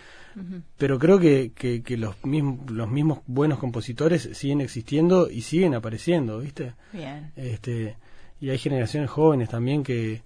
Pero 0.78 0.98
creo 0.98 1.20
que, 1.20 1.52
que, 1.54 1.83
que 1.83 1.96
los, 1.96 2.24
mismos, 2.24 2.68
los 2.68 2.90
mismos 2.90 3.20
buenos 3.26 3.61
compositores 3.61 4.30
siguen 4.33 4.61
existiendo 4.61 5.30
y 5.30 5.42
siguen 5.42 5.74
apareciendo, 5.74 6.40
¿viste? 6.40 6.74
Bien. 6.92 7.30
Este, 7.37 7.96
y 8.40 8.50
hay 8.50 8.59
generaciones 8.59 9.11
jóvenes 9.11 9.48
también 9.48 9.85
que, 9.85 10.22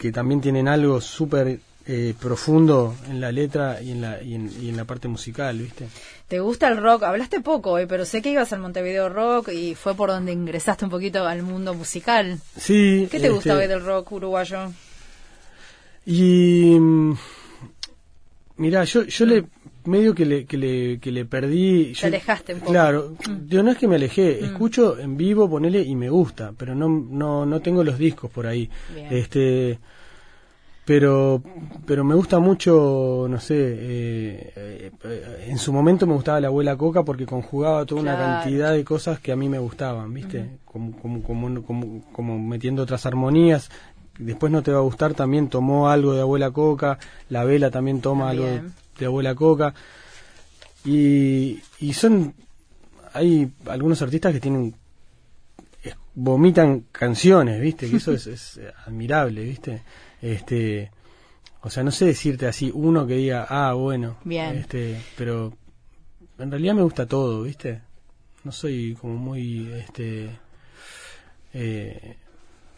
que 0.00 0.12
también 0.12 0.40
tienen 0.40 0.66
algo 0.66 1.00
súper 1.02 1.60
eh, 1.88 2.14
profundo 2.20 2.94
en 3.08 3.20
la 3.20 3.30
letra 3.32 3.80
y 3.80 3.92
en 3.92 4.00
la, 4.00 4.20
y 4.22 4.34
en, 4.34 4.50
y 4.60 4.68
en 4.68 4.76
la 4.76 4.84
parte 4.84 5.06
musical, 5.08 5.58
¿viste? 5.58 5.86
¿Te 6.28 6.40
gusta 6.40 6.68
el 6.68 6.78
rock? 6.78 7.04
Hablaste 7.04 7.40
poco 7.40 7.70
hoy, 7.72 7.86
pero 7.86 8.04
sé 8.04 8.20
que 8.22 8.30
ibas 8.30 8.52
al 8.52 8.58
Montevideo 8.60 9.08
Rock 9.08 9.50
y 9.52 9.74
fue 9.76 9.94
por 9.94 10.08
donde 10.10 10.32
ingresaste 10.32 10.84
un 10.84 10.90
poquito 10.90 11.24
al 11.26 11.42
mundo 11.42 11.74
musical. 11.74 12.40
Sí. 12.56 13.06
¿Qué 13.10 13.20
te 13.20 13.28
gusta 13.30 13.50
este, 13.52 13.62
hoy 13.62 13.68
del 13.68 13.84
rock 13.84 14.10
uruguayo? 14.12 14.72
Y 16.04 16.76
mm, 16.78 17.16
mira, 18.56 18.84
yo, 18.84 19.02
yo 19.04 19.26
le 19.26 19.44
medio 19.84 20.14
que 20.14 20.24
le, 20.26 20.44
que 20.46 20.56
le, 20.56 20.98
que 20.98 21.12
le 21.12 21.24
perdí. 21.24 21.92
yo- 21.94 22.06
alejaste 22.08 22.54
un 22.54 22.60
poco. 22.60 22.72
Claro, 22.72 23.14
Mm. 23.28 23.46
yo 23.48 23.62
no 23.62 23.70
es 23.70 23.78
que 23.78 23.86
me 23.88 23.96
alejé, 23.96 24.44
escucho 24.44 24.98
en 24.98 25.16
vivo, 25.16 25.48
ponele 25.48 25.82
y 25.82 25.94
me 25.94 26.10
gusta, 26.10 26.52
pero 26.56 26.74
no, 26.74 26.88
no, 26.88 27.46
no 27.46 27.60
tengo 27.60 27.84
los 27.84 27.98
discos 27.98 28.30
por 28.30 28.46
ahí. 28.46 28.68
Bien. 28.94 29.06
Este, 29.10 29.78
pero, 30.86 31.42
pero 31.84 32.04
me 32.04 32.14
gusta 32.14 32.38
mucho, 32.38 33.26
no 33.28 33.40
sé, 33.40 33.54
eh, 33.58 34.52
eh, 34.56 34.90
eh, 35.04 35.46
en 35.48 35.58
su 35.58 35.72
momento 35.72 36.06
me 36.06 36.14
gustaba 36.14 36.40
la 36.40 36.46
abuela 36.46 36.76
Coca 36.76 37.02
porque 37.02 37.26
conjugaba 37.26 37.84
toda 37.84 38.00
una 38.02 38.16
cantidad 38.16 38.72
de 38.72 38.84
cosas 38.84 39.18
que 39.18 39.32
a 39.32 39.36
mí 39.36 39.48
me 39.48 39.58
gustaban, 39.58 40.14
¿viste? 40.14 40.58
como, 40.64 40.96
como, 40.98 41.22
como, 41.22 41.62
como, 41.64 42.04
como 42.12 42.38
metiendo 42.38 42.82
otras 42.84 43.04
armonías. 43.04 43.68
Después 44.18 44.50
no 44.50 44.62
te 44.62 44.70
va 44.70 44.78
a 44.78 44.82
gustar, 44.82 45.12
también 45.12 45.48
tomó 45.48 45.88
algo 45.90 46.14
de 46.14 46.22
abuela 46.22 46.50
Coca, 46.50 46.98
la 47.28 47.44
vela 47.44 47.70
también 47.70 48.00
toma 48.00 48.30
algo 48.30 48.46
de, 48.98 49.06
abuela 49.06 49.34
Coca. 49.34 49.74
Y, 50.84 51.60
y 51.80 51.92
son, 51.94 52.32
hay 53.12 53.50
algunos 53.66 54.00
artistas 54.02 54.32
que 54.32 54.40
tienen, 54.40 54.74
es- 55.82 55.96
vomitan 56.14 56.84
canciones, 56.92 57.60
¿viste? 57.60 57.90
Que 57.90 57.96
eso 57.96 58.12
es, 58.12 58.26
es 58.28 58.60
admirable, 58.86 59.42
¿viste? 59.44 59.82
Este, 60.22 60.90
o 61.62 61.70
sea, 61.70 61.82
no 61.82 61.90
sé 61.90 62.04
decirte 62.06 62.46
así, 62.46 62.70
uno 62.74 63.06
que 63.06 63.14
diga, 63.14 63.46
ah, 63.48 63.72
bueno, 63.74 64.18
Bien. 64.24 64.56
este, 64.58 65.00
pero 65.16 65.52
en 66.38 66.50
realidad 66.50 66.74
me 66.74 66.82
gusta 66.82 67.06
todo, 67.06 67.42
¿viste? 67.42 67.82
No 68.44 68.52
soy 68.52 68.94
como 69.00 69.16
muy, 69.16 69.72
este, 69.72 70.30
eh, 71.52 72.16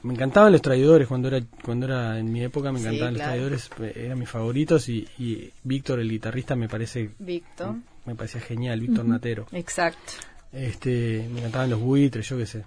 me 0.02 0.14
encantaban 0.14 0.52
los 0.52 0.62
traidores 0.62 1.08
cuando 1.08 1.28
era 1.28 1.40
cuando 1.64 1.86
era 1.86 2.18
en 2.18 2.32
mi 2.32 2.42
época 2.44 2.70
me 2.72 2.78
Sí, 2.78 2.86
encantaban 2.86 3.14
claro. 3.14 3.30
los 3.50 3.68
traidores 3.68 3.96
eh, 3.96 4.04
eran 4.06 4.18
mis 4.18 4.28
favoritos 4.28 4.88
y, 4.88 5.06
y 5.18 5.52
Víctor 5.64 5.98
el 5.98 6.08
guitarrista 6.08 6.54
me 6.54 6.68
parece 6.68 7.10
Víctor. 7.18 7.74
me 8.06 8.14
parecía 8.14 8.40
genial 8.40 8.80
Víctor 8.80 9.04
Natero 9.06 9.46
Exacto. 9.50 10.12
este 10.52 11.28
me 11.32 11.40
encantaban 11.40 11.70
los 11.70 11.80
buitres 11.80 12.28
yo 12.28 12.38
qué 12.38 12.46
sé 12.46 12.64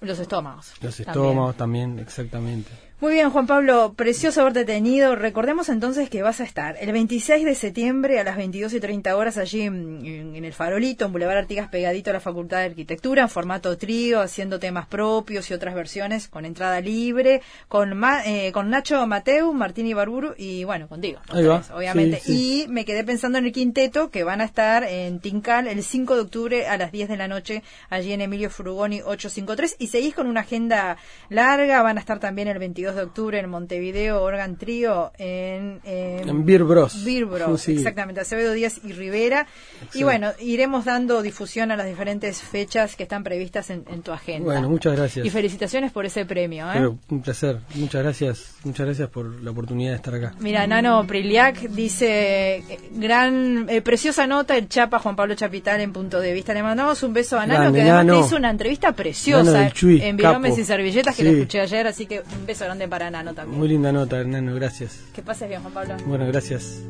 Los 0.00 0.18
estómagos. 0.18 0.72
los 0.82 0.96
También. 0.96 1.08
estómagos 1.08 1.56
también 1.56 1.98
exactamente 2.00 2.70
Muy 2.98 3.12
bien, 3.12 3.28
Juan 3.28 3.46
Pablo, 3.46 3.92
precioso 3.94 4.40
haberte 4.40 4.64
tenido. 4.64 5.16
Recordemos 5.16 5.68
entonces 5.68 6.08
que 6.08 6.22
vas 6.22 6.40
a 6.40 6.44
estar 6.44 6.76
el 6.80 6.92
26 6.92 7.44
de 7.44 7.54
septiembre 7.54 8.18
a 8.18 8.24
las 8.24 8.38
22 8.38 8.72
y 8.72 8.80
30 8.80 9.14
horas 9.18 9.36
allí 9.36 9.60
en, 9.60 10.34
el 10.34 10.52
Farolito, 10.54 11.04
en 11.04 11.12
Boulevard 11.12 11.36
Artigas, 11.36 11.68
pegadito 11.68 12.08
a 12.08 12.14
la 12.14 12.20
Facultad 12.20 12.60
de 12.60 12.64
Arquitectura, 12.64 13.20
en 13.24 13.28
formato 13.28 13.76
trío, 13.76 14.22
haciendo 14.22 14.58
temas 14.58 14.86
propios 14.86 15.50
y 15.50 15.54
otras 15.54 15.74
versiones 15.74 16.28
con 16.28 16.46
entrada 16.46 16.80
libre, 16.80 17.42
con, 17.68 17.94
Ma- 17.98 18.22
eh, 18.24 18.50
con 18.52 18.70
Nacho 18.70 19.06
Mateu, 19.06 19.52
Martín 19.52 19.86
Ibarburu 19.86 20.32
y 20.38 20.64
bueno, 20.64 20.88
contigo, 20.88 21.20
Ahí 21.28 21.44
va, 21.44 21.62
obviamente. 21.74 22.20
sí, 22.20 22.32
sí. 22.32 22.62
Y 22.64 22.68
me 22.68 22.86
quedé 22.86 23.04
pensando 23.04 23.36
en 23.36 23.44
el 23.44 23.52
quinteto 23.52 24.10
que 24.10 24.24
van 24.24 24.40
a 24.40 24.44
estar 24.44 24.84
en 24.84 25.20
Tincal 25.20 25.66
el 25.66 25.82
5 25.84 26.14
de 26.14 26.20
octubre 26.22 26.66
a 26.66 26.78
las 26.78 26.92
10 26.92 27.10
de 27.10 27.18
la 27.18 27.28
noche, 27.28 27.62
allí 27.90 28.14
en 28.14 28.22
Emilio 28.22 28.48
Frugoni 28.48 29.02
853. 29.02 29.76
Y 29.80 29.88
seguís 29.88 30.14
con 30.14 30.28
una 30.28 30.40
agenda 30.40 30.96
larga, 31.28 31.82
van 31.82 31.98
a 31.98 32.00
estar 32.00 32.20
también 32.20 32.48
el 32.48 32.58
22 32.58 32.85
de 32.94 33.02
octubre 33.02 33.38
en 33.40 33.48
Montevideo, 33.50 34.22
Organ 34.22 34.56
Trío, 34.56 35.12
en, 35.18 35.80
en, 35.84 36.28
en 36.28 36.46
Beer 36.46 36.64
Bros 36.64 37.04
Beer 37.04 37.24
Bros, 37.24 37.60
Sí. 37.60 37.72
exactamente, 37.72 38.20
Acevedo 38.20 38.52
Díaz 38.52 38.80
y 38.84 38.92
Rivera. 38.92 39.46
Y 39.94 40.04
bueno, 40.04 40.30
iremos 40.40 40.84
dando 40.84 41.22
difusión 41.22 41.70
a 41.72 41.76
las 41.76 41.86
diferentes 41.86 42.40
fechas 42.42 42.94
que 42.96 43.02
están 43.02 43.24
previstas 43.24 43.70
en, 43.70 43.84
en 43.90 44.02
tu 44.02 44.12
agenda. 44.12 44.44
bueno 44.52 44.68
muchas 44.68 44.94
gracias 44.96 45.26
y 45.26 45.30
felicitaciones 45.30 45.90
por 45.92 46.06
ese 46.06 46.24
premio. 46.24 46.66
¿eh? 46.68 46.74
Pero 46.74 46.98
un 47.08 47.22
placer 47.22 47.58
muchas 47.74 48.02
gracias 48.02 48.54
muchas 48.64 48.86
gracias 48.86 49.08
por 49.08 49.26
la 49.42 49.50
oportunidad 49.50 49.90
de 49.90 49.96
estar 49.96 50.14
acá 50.14 50.34
Mira, 50.40 50.66
Nano 50.66 51.04
Priliac 51.06 51.58
dice, 51.70 52.62
gran, 52.92 53.66
eh, 53.68 53.80
preciosa 53.80 54.26
nota 54.26 54.56
el 54.56 54.68
Chapa 54.68 54.98
Juan 54.98 55.16
Pablo 55.16 55.34
Chapital 55.34 55.80
en 55.80 55.92
punto 55.92 56.20
de 56.20 56.32
vista. 56.32 56.52
Le 56.54 56.62
mandamos 56.62 57.02
un 57.02 57.12
beso 57.12 57.38
a 57.38 57.46
Nano, 57.46 57.72
que 57.72 57.80
además 57.80 58.04
Nano. 58.04 58.20
te 58.20 58.26
hizo 58.26 58.36
una 58.36 58.50
entrevista 58.50 58.92
preciosa 58.92 59.70
en 59.82 60.16
capo. 60.18 60.46
y 60.46 60.64
Servilletas, 60.64 61.16
que 61.16 61.22
Sí. 61.22 61.28
la 61.28 61.30
escuché 61.38 61.60
ayer, 61.60 61.86
así 61.86 62.06
que 62.06 62.20
un 62.20 62.46
beso 62.46 62.64
grande 62.64 62.75
mande 62.76 62.88
para 62.88 63.10
Nano 63.10 63.32
también. 63.32 63.58
Muy 63.58 63.68
linda 63.68 63.90
nota, 63.90 64.22
Nano, 64.22 64.54
gracias. 64.54 65.00
Que 65.14 65.22
pases 65.22 65.48
bien, 65.48 65.62
Juan 65.62 65.72
Pablo. 65.72 65.96
Bueno, 66.06 66.26
gracias. 66.26 66.82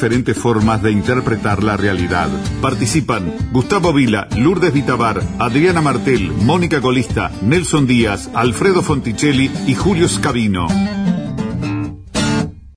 Diferentes 0.00 0.38
formas 0.38 0.82
de 0.82 0.92
interpretar 0.92 1.62
la 1.62 1.76
realidad. 1.76 2.30
Participan 2.62 3.34
Gustavo 3.52 3.92
Vila, 3.92 4.28
Lourdes 4.34 4.72
Vitabar, 4.72 5.22
Adriana 5.38 5.82
Martel, 5.82 6.32
Mónica 6.32 6.78
Golista, 6.78 7.30
Nelson 7.42 7.86
Díaz, 7.86 8.30
Alfredo 8.32 8.80
Fonticelli 8.80 9.50
y 9.66 9.74
Julio 9.74 10.08
Scavino. 10.08 10.99